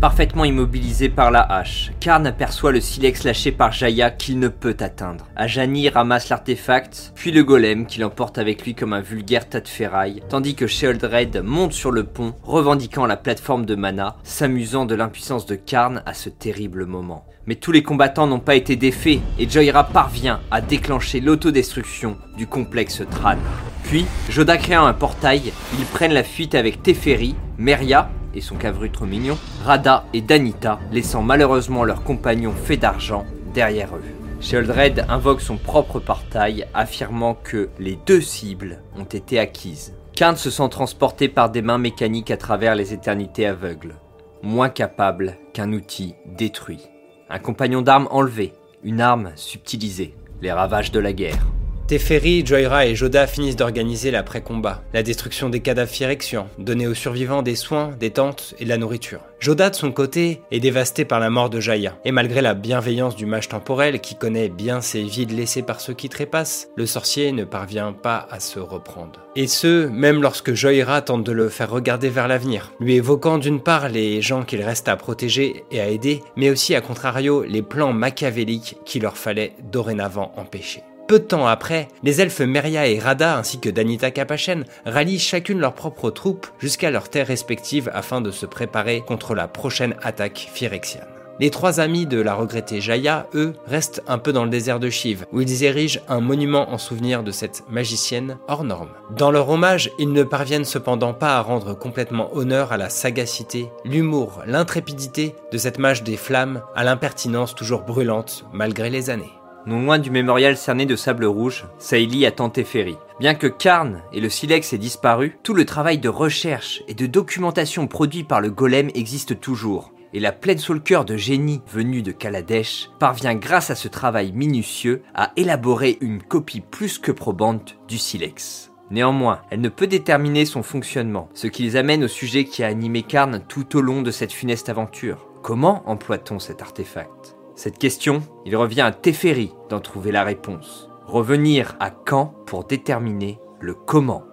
Parfaitement 0.00 0.44
immobilisé 0.44 1.08
par 1.08 1.30
la 1.30 1.40
hache, 1.40 1.90
Karn 2.00 2.26
aperçoit 2.26 2.70
le 2.70 2.80
silex 2.80 3.24
lâché 3.24 3.50
par 3.50 3.72
Jaya 3.72 4.10
qu'il 4.10 4.38
ne 4.38 4.48
peut 4.48 4.76
atteindre. 4.80 5.26
Ajani 5.36 5.88
ramasse 5.88 6.28
l'artefact, 6.28 7.12
puis 7.14 7.32
le 7.32 7.42
golem 7.42 7.86
qui 7.86 8.00
l'emporte 8.00 8.36
avec 8.36 8.62
lui 8.62 8.74
comme 8.74 8.92
un 8.92 9.00
vulgaire 9.00 9.48
tas 9.48 9.62
de 9.62 9.68
ferraille, 9.68 10.22
tandis 10.28 10.54
que 10.54 10.66
Sheoldred 10.66 11.42
monte 11.42 11.72
sur 11.72 11.92
le 11.92 12.04
pont, 12.04 12.34
revendiquant 12.42 13.06
la 13.06 13.16
plateforme 13.16 13.64
de 13.64 13.74
mana, 13.74 14.16
s'amusant 14.22 14.84
de 14.84 14.94
l'impuissance 14.94 15.46
de 15.46 15.54
Karn 15.54 16.02
à 16.04 16.12
ce 16.12 16.28
terrible 16.28 16.84
moment. 16.84 17.24
Mais 17.46 17.54
tous 17.54 17.72
les 17.72 17.82
combattants 17.82 18.26
n'ont 18.26 18.38
pas 18.38 18.56
été 18.56 18.76
défaits, 18.76 19.20
et 19.38 19.48
Joyra 19.48 19.84
parvient 19.84 20.40
à 20.50 20.60
déclencher 20.60 21.20
l'autodestruction 21.20 22.18
du 22.36 22.46
complexe 22.46 23.02
Tran. 23.10 23.38
Puis, 23.84 24.04
Joda 24.28 24.58
créant 24.58 24.84
un 24.84 24.92
portail, 24.92 25.54
ils 25.78 25.86
prennent 25.86 26.12
la 26.12 26.24
fuite 26.24 26.54
avec 26.54 26.82
Teferi, 26.82 27.34
Meria, 27.56 28.10
et 28.36 28.40
son 28.40 28.56
cavru 28.56 28.90
mignon, 29.02 29.38
Rada 29.64 30.04
et 30.12 30.20
Danita, 30.20 30.78
laissant 30.92 31.22
malheureusement 31.22 31.84
leurs 31.84 32.04
compagnons 32.04 32.52
faits 32.52 32.80
d'argent 32.80 33.24
derrière 33.54 33.96
eux. 33.96 34.04
Sheoldred 34.40 35.06
invoque 35.08 35.40
son 35.40 35.56
propre 35.56 35.98
portail, 35.98 36.66
affirmant 36.74 37.34
que 37.34 37.70
les 37.78 37.98
deux 38.06 38.20
cibles 38.20 38.82
ont 38.96 39.04
été 39.04 39.38
acquises. 39.38 39.94
Karn 40.14 40.36
se 40.36 40.50
sent 40.50 40.68
transporté 40.70 41.28
par 41.28 41.50
des 41.50 41.62
mains 41.62 41.78
mécaniques 41.78 42.30
à 42.30 42.36
travers 42.36 42.74
les 42.74 42.92
éternités 42.92 43.46
aveugles, 43.46 43.96
moins 44.42 44.68
capable 44.68 45.36
qu'un 45.54 45.72
outil 45.72 46.14
détruit. 46.26 46.82
Un 47.30 47.38
compagnon 47.38 47.82
d'armes 47.82 48.08
enlevé, 48.10 48.52
une 48.84 49.00
arme 49.00 49.32
subtilisée, 49.36 50.14
les 50.42 50.52
ravages 50.52 50.92
de 50.92 51.00
la 51.00 51.12
guerre. 51.12 51.46
Teferi, 51.86 52.44
Joyra 52.44 52.84
et 52.86 52.96
Joda 52.96 53.28
finissent 53.28 53.54
d'organiser 53.54 54.10
l'après-combat, 54.10 54.82
la 54.92 55.04
destruction 55.04 55.48
des 55.48 55.60
cadavres 55.60 55.88
Phyrexians, 55.88 56.48
donner 56.58 56.88
aux 56.88 56.94
survivants 56.94 57.42
des 57.42 57.54
soins, 57.54 57.92
des 58.00 58.10
tentes 58.10 58.56
et 58.58 58.64
de 58.64 58.68
la 58.68 58.76
nourriture. 58.76 59.20
Joda, 59.38 59.70
de 59.70 59.76
son 59.76 59.92
côté, 59.92 60.40
est 60.50 60.58
dévasté 60.58 61.04
par 61.04 61.20
la 61.20 61.30
mort 61.30 61.48
de 61.48 61.60
Jaya, 61.60 61.96
et 62.04 62.10
malgré 62.10 62.40
la 62.40 62.54
bienveillance 62.54 63.14
du 63.14 63.24
mage 63.24 63.48
temporel 63.48 64.00
qui 64.00 64.16
connaît 64.16 64.48
bien 64.48 64.80
ces 64.80 65.04
vides 65.04 65.30
laissés 65.30 65.62
par 65.62 65.80
ceux 65.80 65.94
qui 65.94 66.08
trépassent, 66.08 66.70
le 66.74 66.86
sorcier 66.86 67.30
ne 67.30 67.44
parvient 67.44 67.92
pas 67.92 68.26
à 68.32 68.40
se 68.40 68.58
reprendre. 68.58 69.20
Et 69.36 69.46
ce, 69.46 69.86
même 69.86 70.22
lorsque 70.22 70.54
Joyra 70.54 71.02
tente 71.02 71.22
de 71.22 71.30
le 71.32 71.48
faire 71.48 71.70
regarder 71.70 72.08
vers 72.08 72.26
l'avenir, 72.26 72.72
lui 72.80 72.96
évoquant 72.96 73.38
d'une 73.38 73.60
part 73.60 73.88
les 73.90 74.22
gens 74.22 74.42
qu'il 74.42 74.62
reste 74.62 74.88
à 74.88 74.96
protéger 74.96 75.62
et 75.70 75.80
à 75.80 75.86
aider, 75.86 76.20
mais 76.34 76.50
aussi 76.50 76.74
à 76.74 76.80
contrario 76.80 77.44
les 77.44 77.62
plans 77.62 77.92
machiavéliques 77.92 78.76
qu'il 78.84 79.02
leur 79.02 79.16
fallait 79.16 79.52
dorénavant 79.70 80.32
empêcher. 80.36 80.82
Peu 81.08 81.20
de 81.20 81.24
temps 81.24 81.46
après, 81.46 81.86
les 82.02 82.20
elfes 82.20 82.40
Meria 82.40 82.88
et 82.88 82.98
Rada 82.98 83.36
ainsi 83.38 83.60
que 83.60 83.68
Danita 83.68 84.10
Capachen 84.10 84.64
rallient 84.84 85.20
chacune 85.20 85.60
leurs 85.60 85.74
propres 85.74 86.10
troupes 86.10 86.48
jusqu'à 86.58 86.90
leurs 86.90 87.08
terres 87.08 87.28
respectives 87.28 87.90
afin 87.94 88.20
de 88.20 88.32
se 88.32 88.44
préparer 88.44 89.02
contre 89.06 89.36
la 89.36 89.46
prochaine 89.46 89.94
attaque 90.02 90.48
phyrexiane. 90.52 91.06
Les 91.38 91.50
trois 91.50 91.80
amis 91.80 92.06
de 92.06 92.20
la 92.20 92.34
regrettée 92.34 92.80
Jaya, 92.80 93.28
eux, 93.34 93.52
restent 93.66 94.02
un 94.08 94.18
peu 94.18 94.32
dans 94.32 94.44
le 94.44 94.50
désert 94.50 94.80
de 94.80 94.88
Shiv, 94.88 95.26
où 95.32 95.42
ils 95.42 95.64
érigent 95.64 96.00
un 96.08 96.20
monument 96.20 96.72
en 96.72 96.78
souvenir 96.78 97.22
de 97.22 97.30
cette 97.30 97.62
magicienne 97.68 98.38
hors 98.48 98.64
norme. 98.64 98.88
Dans 99.10 99.30
leur 99.30 99.48
hommage, 99.50 99.90
ils 99.98 100.12
ne 100.12 100.24
parviennent 100.24 100.64
cependant 100.64 101.12
pas 101.12 101.36
à 101.36 101.42
rendre 101.42 101.74
complètement 101.74 102.34
honneur 102.34 102.72
à 102.72 102.78
la 102.78 102.88
sagacité, 102.88 103.68
l'humour, 103.84 104.42
l'intrépidité 104.46 105.34
de 105.52 105.58
cette 105.58 105.78
mage 105.78 106.02
des 106.02 106.16
flammes, 106.16 106.62
à 106.74 106.84
l'impertinence 106.84 107.54
toujours 107.54 107.82
brûlante 107.82 108.46
malgré 108.52 108.88
les 108.88 109.10
années. 109.10 109.32
Non 109.66 109.82
loin 109.82 109.98
du 109.98 110.12
mémorial 110.12 110.56
cerné 110.56 110.86
de 110.86 110.94
sable 110.94 111.24
rouge, 111.24 111.64
Saïli 111.78 112.24
attend 112.24 112.50
Teferi. 112.50 112.96
Bien 113.18 113.34
que 113.34 113.48
Karn 113.48 114.00
et 114.12 114.20
le 114.20 114.28
Silex 114.28 114.72
aient 114.72 114.78
disparu, 114.78 115.38
tout 115.42 115.54
le 115.54 115.64
travail 115.64 115.98
de 115.98 116.08
recherche 116.08 116.84
et 116.86 116.94
de 116.94 117.06
documentation 117.06 117.88
produit 117.88 118.22
par 118.22 118.40
le 118.40 118.50
golem 118.50 118.90
existe 118.94 119.40
toujours. 119.40 119.92
Et 120.12 120.20
la 120.20 120.30
pleine 120.30 120.60
cœur 120.84 121.04
de 121.04 121.16
génie 121.16 121.62
venue 121.66 122.02
de 122.02 122.12
Kaladesh 122.12 122.90
parvient 123.00 123.34
grâce 123.34 123.70
à 123.70 123.74
ce 123.74 123.88
travail 123.88 124.30
minutieux 124.30 125.02
à 125.16 125.32
élaborer 125.36 125.98
une 126.00 126.22
copie 126.22 126.60
plus 126.60 126.98
que 126.98 127.10
probante 127.10 127.76
du 127.88 127.98
Silex. 127.98 128.70
Néanmoins, 128.92 129.42
elle 129.50 129.60
ne 129.60 129.68
peut 129.68 129.88
déterminer 129.88 130.44
son 130.44 130.62
fonctionnement, 130.62 131.28
ce 131.34 131.48
qui 131.48 131.64
les 131.64 131.74
amène 131.74 132.04
au 132.04 132.08
sujet 132.08 132.44
qui 132.44 132.62
a 132.62 132.68
animé 132.68 133.02
Karn 133.02 133.42
tout 133.48 133.76
au 133.76 133.80
long 133.80 134.02
de 134.02 134.12
cette 134.12 134.32
funeste 134.32 134.68
aventure. 134.68 135.26
Comment 135.42 135.82
emploie-t-on 135.86 136.38
cet 136.38 136.62
artefact? 136.62 137.35
Cette 137.56 137.78
question, 137.78 138.22
il 138.44 138.54
revient 138.54 138.82
à 138.82 138.92
Teferi 138.92 139.50
d'en 139.70 139.80
trouver 139.80 140.12
la 140.12 140.24
réponse. 140.24 140.90
Revenir 141.06 141.74
à 141.80 141.90
quand 141.90 142.34
pour 142.44 142.64
déterminer 142.64 143.40
le 143.60 143.72
comment? 143.72 144.24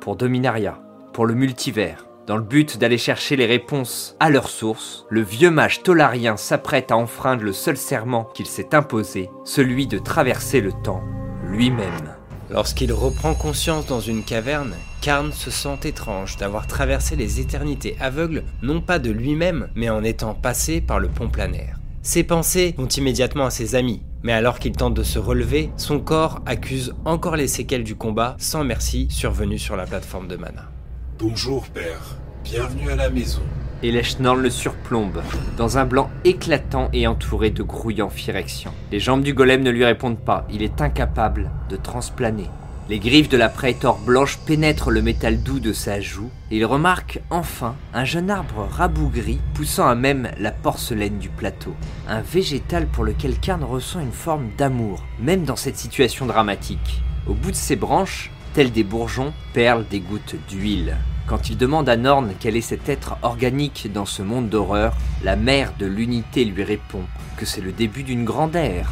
Pour 0.00 0.14
Dominaria, 0.14 0.80
pour 1.12 1.26
le 1.26 1.34
multivers. 1.34 2.06
Dans 2.28 2.36
le 2.36 2.44
but 2.44 2.78
d'aller 2.78 2.98
chercher 2.98 3.34
les 3.34 3.46
réponses 3.46 4.14
à 4.20 4.30
leur 4.30 4.48
source, 4.48 5.06
le 5.10 5.22
vieux 5.22 5.50
mage 5.50 5.82
tolarien 5.82 6.36
s'apprête 6.36 6.92
à 6.92 6.96
enfreindre 6.96 7.42
le 7.42 7.52
seul 7.52 7.76
serment 7.76 8.28
qu'il 8.32 8.46
s'est 8.46 8.74
imposé, 8.74 9.28
celui 9.44 9.88
de 9.88 9.98
traverser 9.98 10.60
le 10.60 10.72
temps 10.72 11.02
lui-même. 11.50 12.14
Lorsqu'il 12.50 12.92
reprend 12.92 13.34
conscience 13.34 13.86
dans 13.86 14.00
une 14.00 14.22
caverne, 14.22 14.74
Karn 15.00 15.32
se 15.32 15.50
sent 15.50 15.80
étrange 15.82 16.36
d'avoir 16.36 16.68
traversé 16.68 17.16
les 17.16 17.40
éternités 17.40 17.96
aveugles 18.00 18.44
non 18.62 18.80
pas 18.80 19.00
de 19.00 19.10
lui-même, 19.10 19.68
mais 19.74 19.90
en 19.90 20.04
étant 20.04 20.34
passé 20.34 20.80
par 20.80 21.00
le 21.00 21.08
pont 21.08 21.28
planaire. 21.28 21.78
Ses 22.08 22.24
pensées 22.24 22.74
vont 22.78 22.88
immédiatement 22.88 23.44
à 23.44 23.50
ses 23.50 23.74
amis, 23.74 24.00
mais 24.22 24.32
alors 24.32 24.58
qu'il 24.60 24.72
tente 24.72 24.94
de 24.94 25.02
se 25.02 25.18
relever, 25.18 25.68
son 25.76 26.00
corps 26.00 26.40
accuse 26.46 26.94
encore 27.04 27.36
les 27.36 27.48
séquelles 27.48 27.84
du 27.84 27.96
combat 27.96 28.34
sans 28.38 28.64
merci 28.64 29.08
survenu 29.10 29.58
sur 29.58 29.76
la 29.76 29.84
plateforme 29.84 30.26
de 30.26 30.36
mana. 30.36 30.70
Bonjour 31.18 31.66
père, 31.68 32.16
bienvenue 32.44 32.90
à 32.90 32.96
la 32.96 33.10
maison. 33.10 33.42
Et 33.82 33.92
Leshnorn 33.92 34.40
le 34.40 34.48
surplombe, 34.48 35.20
dans 35.58 35.76
un 35.76 35.84
blanc 35.84 36.08
éclatant 36.24 36.88
et 36.94 37.06
entouré 37.06 37.50
de 37.50 37.62
grouillants 37.62 38.08
phyrexians. 38.08 38.72
Les 38.90 39.00
jambes 39.00 39.22
du 39.22 39.34
golem 39.34 39.60
ne 39.62 39.70
lui 39.70 39.84
répondent 39.84 40.18
pas, 40.18 40.46
il 40.50 40.62
est 40.62 40.80
incapable 40.80 41.50
de 41.68 41.76
transplaner. 41.76 42.48
Les 42.88 43.00
griffes 43.00 43.28
de 43.28 43.36
la 43.36 43.50
Praetor 43.50 43.98
blanche 43.98 44.38
pénètrent 44.46 44.90
le 44.90 45.02
métal 45.02 45.42
doux 45.42 45.60
de 45.60 45.74
sa 45.74 46.00
joue, 46.00 46.30
et 46.50 46.56
il 46.56 46.64
remarque 46.64 47.20
enfin 47.28 47.76
un 47.92 48.06
jeune 48.06 48.30
arbre 48.30 48.66
rabougri 48.70 49.40
poussant 49.52 49.86
à 49.86 49.94
même 49.94 50.30
la 50.40 50.52
porcelaine 50.52 51.18
du 51.18 51.28
plateau. 51.28 51.74
Un 52.08 52.22
végétal 52.22 52.86
pour 52.86 53.04
lequel 53.04 53.38
Karn 53.38 53.62
ressent 53.62 54.00
une 54.00 54.12
forme 54.12 54.48
d'amour, 54.56 55.04
même 55.20 55.44
dans 55.44 55.54
cette 55.54 55.76
situation 55.76 56.24
dramatique. 56.24 57.02
Au 57.26 57.34
bout 57.34 57.50
de 57.50 57.56
ses 57.56 57.76
branches, 57.76 58.30
tels 58.54 58.72
des 58.72 58.84
bourgeons, 58.84 59.34
perlent 59.52 59.86
des 59.86 60.00
gouttes 60.00 60.36
d'huile. 60.48 60.96
Quand 61.26 61.50
il 61.50 61.58
demande 61.58 61.90
à 61.90 61.98
Norn 61.98 62.32
quel 62.40 62.56
est 62.56 62.62
cet 62.62 62.88
être 62.88 63.18
organique 63.20 63.92
dans 63.92 64.06
ce 64.06 64.22
monde 64.22 64.48
d'horreur, 64.48 64.96
la 65.22 65.36
mère 65.36 65.74
de 65.78 65.84
l'unité 65.84 66.42
lui 66.46 66.64
répond 66.64 67.02
que 67.36 67.44
c'est 67.44 67.60
le 67.60 67.72
début 67.72 68.02
d'une 68.02 68.24
grande 68.24 68.56
ère. 68.56 68.90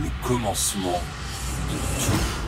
Le 0.00 0.08
commencement 0.24 1.00
de 1.68 2.04
tout. 2.04 2.43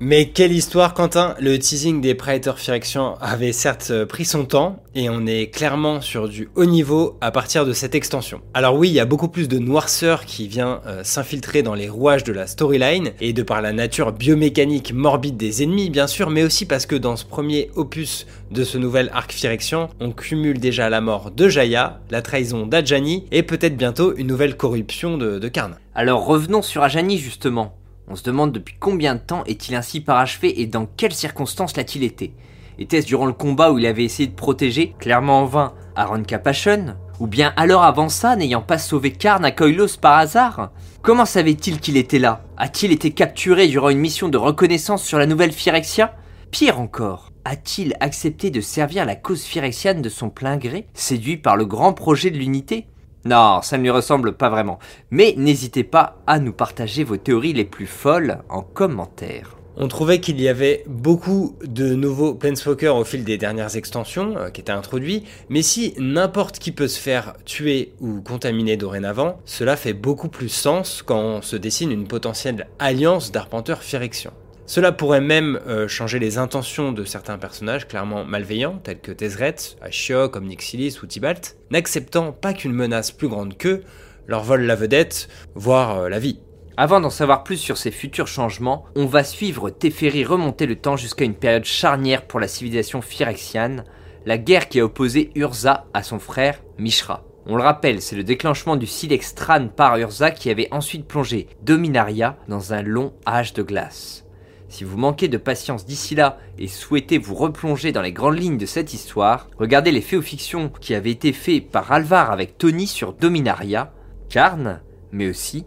Mais 0.00 0.26
quelle 0.26 0.52
histoire, 0.52 0.94
Quentin 0.94 1.34
Le 1.40 1.58
teasing 1.58 2.00
des 2.00 2.14
Predator 2.14 2.60
Firection 2.60 3.16
avait 3.20 3.50
certes 3.50 3.88
euh, 3.90 4.06
pris 4.06 4.24
son 4.24 4.44
temps, 4.44 4.80
et 4.94 5.10
on 5.10 5.26
est 5.26 5.52
clairement 5.52 6.00
sur 6.00 6.28
du 6.28 6.50
haut 6.54 6.66
niveau 6.66 7.18
à 7.20 7.32
partir 7.32 7.66
de 7.66 7.72
cette 7.72 7.96
extension. 7.96 8.40
Alors 8.54 8.76
oui, 8.76 8.90
il 8.90 8.94
y 8.94 9.00
a 9.00 9.06
beaucoup 9.06 9.26
plus 9.26 9.48
de 9.48 9.58
noirceur 9.58 10.24
qui 10.24 10.46
vient 10.46 10.82
euh, 10.86 11.02
s'infiltrer 11.02 11.64
dans 11.64 11.74
les 11.74 11.88
rouages 11.88 12.22
de 12.22 12.32
la 12.32 12.46
storyline, 12.46 13.10
et 13.20 13.32
de 13.32 13.42
par 13.42 13.60
la 13.60 13.72
nature 13.72 14.12
biomécanique 14.12 14.92
morbide 14.92 15.36
des 15.36 15.64
ennemis, 15.64 15.90
bien 15.90 16.06
sûr, 16.06 16.30
mais 16.30 16.44
aussi 16.44 16.64
parce 16.64 16.86
que 16.86 16.94
dans 16.94 17.16
ce 17.16 17.24
premier 17.24 17.72
opus 17.74 18.28
de 18.52 18.62
ce 18.62 18.78
nouvel 18.78 19.10
arc 19.12 19.32
Firection, 19.32 19.88
on 19.98 20.12
cumule 20.12 20.60
déjà 20.60 20.88
la 20.90 21.00
mort 21.00 21.32
de 21.32 21.48
Jaya, 21.48 21.98
la 22.12 22.22
trahison 22.22 22.66
d'Adjani, 22.66 23.24
et 23.32 23.42
peut-être 23.42 23.76
bientôt 23.76 24.14
une 24.16 24.28
nouvelle 24.28 24.56
corruption 24.56 25.18
de, 25.18 25.40
de 25.40 25.48
Karn. 25.48 25.74
Alors 25.96 26.24
revenons 26.24 26.62
sur 26.62 26.84
Ajani 26.84 27.18
justement. 27.18 27.74
On 28.10 28.16
se 28.16 28.22
demande 28.22 28.52
depuis 28.52 28.74
combien 28.80 29.14
de 29.14 29.20
temps 29.20 29.44
est-il 29.44 29.74
ainsi 29.74 30.00
parachevé 30.00 30.62
et 30.62 30.66
dans 30.66 30.86
quelles 30.86 31.12
circonstances 31.12 31.76
l'a-t-il 31.76 32.04
été. 32.04 32.32
Était-ce 32.78 33.06
durant 33.06 33.26
le 33.26 33.34
combat 33.34 33.70
où 33.70 33.78
il 33.78 33.84
avait 33.84 34.04
essayé 34.04 34.26
de 34.26 34.34
protéger, 34.34 34.94
clairement 34.98 35.42
en 35.42 35.44
vain, 35.44 35.74
Aaron 35.94 36.22
Capachon 36.22 36.94
Ou 37.20 37.26
bien 37.26 37.52
alors 37.56 37.82
avant 37.82 38.08
ça, 38.08 38.34
n'ayant 38.34 38.62
pas 38.62 38.78
sauvé 38.78 39.12
Karn 39.12 39.44
à 39.44 39.50
Koilos 39.50 39.98
par 40.00 40.16
hasard? 40.16 40.70
Comment 41.02 41.26
savait-il 41.26 41.80
qu'il 41.80 41.98
était 41.98 42.18
là? 42.18 42.44
A-t-il 42.56 42.92
été 42.92 43.10
capturé 43.10 43.68
durant 43.68 43.90
une 43.90 43.98
mission 43.98 44.28
de 44.28 44.38
reconnaissance 44.38 45.04
sur 45.04 45.18
la 45.18 45.26
nouvelle 45.26 45.52
Phyrexia? 45.52 46.14
Pire 46.50 46.80
encore, 46.80 47.32
a-t-il 47.44 47.94
accepté 48.00 48.50
de 48.50 48.62
servir 48.62 49.04
la 49.04 49.16
cause 49.16 49.42
phyrexiane 49.42 50.00
de 50.00 50.08
son 50.08 50.30
plein 50.30 50.56
gré, 50.56 50.86
séduit 50.94 51.36
par 51.36 51.58
le 51.58 51.66
grand 51.66 51.92
projet 51.92 52.30
de 52.30 52.38
l'unité? 52.38 52.86
Non, 53.24 53.60
ça 53.62 53.76
ne 53.76 53.82
lui 53.82 53.90
ressemble 53.90 54.34
pas 54.34 54.48
vraiment. 54.48 54.78
Mais 55.10 55.34
n'hésitez 55.36 55.84
pas 55.84 56.18
à 56.26 56.38
nous 56.38 56.52
partager 56.52 57.04
vos 57.04 57.16
théories 57.16 57.52
les 57.52 57.64
plus 57.64 57.86
folles 57.86 58.38
en 58.48 58.62
commentaire. 58.62 59.58
On 59.80 59.86
trouvait 59.86 60.18
qu'il 60.18 60.40
y 60.40 60.48
avait 60.48 60.82
beaucoup 60.88 61.54
de 61.64 61.94
nouveaux 61.94 62.34
Planeswalkers 62.34 62.96
au 62.96 63.04
fil 63.04 63.22
des 63.22 63.38
dernières 63.38 63.76
extensions 63.76 64.36
euh, 64.36 64.50
qui 64.50 64.60
étaient 64.60 64.72
introduits, 64.72 65.22
mais 65.48 65.62
si 65.62 65.94
n'importe 65.98 66.58
qui 66.58 66.72
peut 66.72 66.88
se 66.88 66.98
faire 66.98 67.34
tuer 67.44 67.92
ou 68.00 68.20
contaminer 68.20 68.76
dorénavant, 68.76 69.38
cela 69.44 69.76
fait 69.76 69.92
beaucoup 69.92 70.28
plus 70.28 70.48
sens 70.48 71.02
quand 71.02 71.20
on 71.20 71.42
se 71.42 71.54
dessine 71.54 71.92
une 71.92 72.08
potentielle 72.08 72.66
alliance 72.80 73.30
d'arpenteurs 73.30 73.84
Phyrexion. 73.84 74.32
Cela 74.68 74.92
pourrait 74.92 75.22
même 75.22 75.58
euh, 75.66 75.88
changer 75.88 76.18
les 76.18 76.36
intentions 76.36 76.92
de 76.92 77.02
certains 77.02 77.38
personnages 77.38 77.88
clairement 77.88 78.26
malveillants, 78.26 78.78
tels 78.84 79.00
que 79.00 79.12
Tezret, 79.12 79.56
Ashiok, 79.80 80.36
Omnixilis 80.36 80.98
ou 81.02 81.06
Tibalt, 81.06 81.56
n'acceptant 81.70 82.32
pas 82.32 82.52
qu'une 82.52 82.74
menace 82.74 83.10
plus 83.10 83.28
grande 83.28 83.56
qu'eux 83.56 83.82
leur 84.26 84.44
vole 84.44 84.64
la 84.64 84.74
vedette, 84.74 85.30
voire 85.54 86.00
euh, 86.00 86.08
la 86.10 86.18
vie. 86.18 86.40
Avant 86.76 87.00
d'en 87.00 87.08
savoir 87.08 87.44
plus 87.44 87.56
sur 87.56 87.78
ces 87.78 87.90
futurs 87.90 88.28
changements, 88.28 88.84
on 88.94 89.06
va 89.06 89.24
suivre 89.24 89.70
Teferi 89.70 90.22
remonter 90.22 90.66
le 90.66 90.76
temps 90.76 90.98
jusqu'à 90.98 91.24
une 91.24 91.34
période 91.34 91.64
charnière 91.64 92.26
pour 92.26 92.38
la 92.38 92.46
civilisation 92.46 93.00
phyrexiane, 93.00 93.84
la 94.26 94.36
guerre 94.36 94.68
qui 94.68 94.80
a 94.80 94.84
opposé 94.84 95.30
Urza 95.34 95.86
à 95.94 96.02
son 96.02 96.18
frère 96.18 96.60
Mishra. 96.76 97.24
On 97.46 97.56
le 97.56 97.62
rappelle, 97.62 98.02
c'est 98.02 98.16
le 98.16 98.22
déclenchement 98.22 98.76
du 98.76 98.86
Silex 98.86 99.34
Tran 99.34 99.68
par 99.68 99.96
Urza 99.96 100.30
qui 100.30 100.50
avait 100.50 100.68
ensuite 100.72 101.08
plongé 101.08 101.48
Dominaria 101.62 102.36
dans 102.48 102.74
un 102.74 102.82
long 102.82 103.14
âge 103.26 103.54
de 103.54 103.62
glace. 103.62 104.27
Si 104.68 104.84
vous 104.84 104.98
manquez 104.98 105.28
de 105.28 105.38
patience 105.38 105.86
d'ici 105.86 106.14
là 106.14 106.38
et 106.58 106.68
souhaitez 106.68 107.18
vous 107.18 107.34
replonger 107.34 107.90
dans 107.90 108.02
les 108.02 108.12
grandes 108.12 108.38
lignes 108.38 108.58
de 108.58 108.66
cette 108.66 108.92
histoire, 108.92 109.48
regardez 109.58 109.90
les 109.90 110.02
faits 110.02 110.18
ou 110.18 110.22
fictions 110.22 110.70
qui 110.80 110.94
avaient 110.94 111.10
été 111.10 111.32
faits 111.32 111.70
par 111.70 111.90
Alvar 111.90 112.30
avec 112.30 112.58
Tony 112.58 112.86
sur 112.86 113.14
Dominaria, 113.14 113.92
Karn, 114.28 114.80
mais 115.10 115.28
aussi 115.28 115.64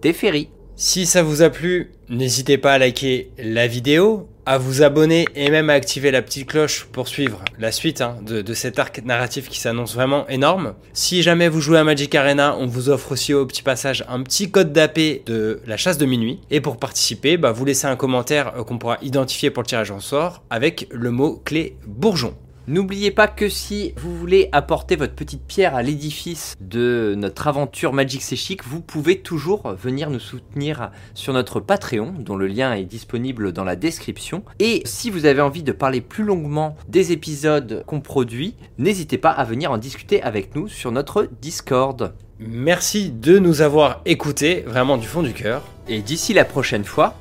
Teferi. 0.00 0.50
Si 0.76 1.06
ça 1.06 1.22
vous 1.22 1.42
a 1.42 1.50
plu, 1.50 1.92
n'hésitez 2.08 2.58
pas 2.58 2.72
à 2.72 2.78
liker 2.78 3.30
la 3.38 3.68
vidéo, 3.68 4.28
à 4.44 4.58
vous 4.58 4.82
abonner 4.82 5.24
et 5.36 5.48
même 5.48 5.70
à 5.70 5.74
activer 5.74 6.10
la 6.10 6.20
petite 6.20 6.48
cloche 6.48 6.88
pour 6.90 7.06
suivre 7.06 7.44
la 7.60 7.70
suite 7.70 8.00
hein, 8.00 8.16
de, 8.26 8.42
de, 8.42 8.54
cet 8.54 8.80
arc 8.80 9.00
narratif 9.04 9.48
qui 9.48 9.60
s'annonce 9.60 9.94
vraiment 9.94 10.26
énorme. 10.26 10.74
Si 10.92 11.22
jamais 11.22 11.48
vous 11.48 11.60
jouez 11.60 11.78
à 11.78 11.84
Magic 11.84 12.12
Arena, 12.16 12.56
on 12.58 12.66
vous 12.66 12.88
offre 12.88 13.12
aussi 13.12 13.32
au 13.32 13.46
petit 13.46 13.62
passage 13.62 14.04
un 14.08 14.20
petit 14.24 14.50
code 14.50 14.72
d'AP 14.72 14.98
de 15.26 15.60
la 15.64 15.76
chasse 15.76 15.96
de 15.96 16.06
minuit. 16.06 16.40
Et 16.50 16.60
pour 16.60 16.78
participer, 16.78 17.36
bah, 17.36 17.52
vous 17.52 17.64
laissez 17.64 17.86
un 17.86 17.96
commentaire 17.96 18.52
euh, 18.56 18.64
qu'on 18.64 18.78
pourra 18.78 18.98
identifier 19.00 19.50
pour 19.50 19.62
le 19.62 19.68
tirage 19.68 19.92
au 19.92 20.00
sort 20.00 20.42
avec 20.50 20.88
le 20.90 21.12
mot 21.12 21.40
clé 21.44 21.76
bourgeon. 21.86 22.34
N'oubliez 22.66 23.10
pas 23.10 23.28
que 23.28 23.50
si 23.50 23.92
vous 23.98 24.16
voulez 24.16 24.48
apporter 24.52 24.96
votre 24.96 25.14
petite 25.14 25.42
pierre 25.46 25.74
à 25.74 25.82
l'édifice 25.82 26.54
de 26.60 27.14
notre 27.14 27.46
aventure 27.46 27.92
Magic 27.92 28.22
C'est 28.22 28.36
Chic, 28.36 28.64
vous 28.64 28.80
pouvez 28.80 29.18
toujours 29.18 29.74
venir 29.74 30.08
nous 30.08 30.18
soutenir 30.18 30.90
sur 31.12 31.34
notre 31.34 31.60
Patreon, 31.60 32.14
dont 32.18 32.36
le 32.36 32.46
lien 32.46 32.72
est 32.72 32.86
disponible 32.86 33.52
dans 33.52 33.64
la 33.64 33.76
description. 33.76 34.44
Et 34.60 34.82
si 34.86 35.10
vous 35.10 35.26
avez 35.26 35.42
envie 35.42 35.62
de 35.62 35.72
parler 35.72 36.00
plus 36.00 36.24
longuement 36.24 36.74
des 36.88 37.12
épisodes 37.12 37.84
qu'on 37.86 38.00
produit, 38.00 38.54
n'hésitez 38.78 39.18
pas 39.18 39.30
à 39.30 39.44
venir 39.44 39.70
en 39.70 39.76
discuter 39.76 40.22
avec 40.22 40.54
nous 40.56 40.66
sur 40.66 40.90
notre 40.90 41.28
Discord. 41.42 42.14
Merci 42.38 43.10
de 43.10 43.38
nous 43.38 43.60
avoir 43.60 44.00
écoutés, 44.06 44.64
vraiment 44.66 44.96
du 44.96 45.06
fond 45.06 45.22
du 45.22 45.34
cœur. 45.34 45.62
Et 45.86 46.00
d'ici 46.00 46.32
la 46.32 46.46
prochaine 46.46 46.84
fois, 46.84 47.14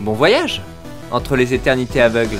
bon 0.00 0.14
voyage 0.14 0.62
entre 1.10 1.36
les 1.36 1.52
éternités 1.52 2.00
aveugles. 2.00 2.38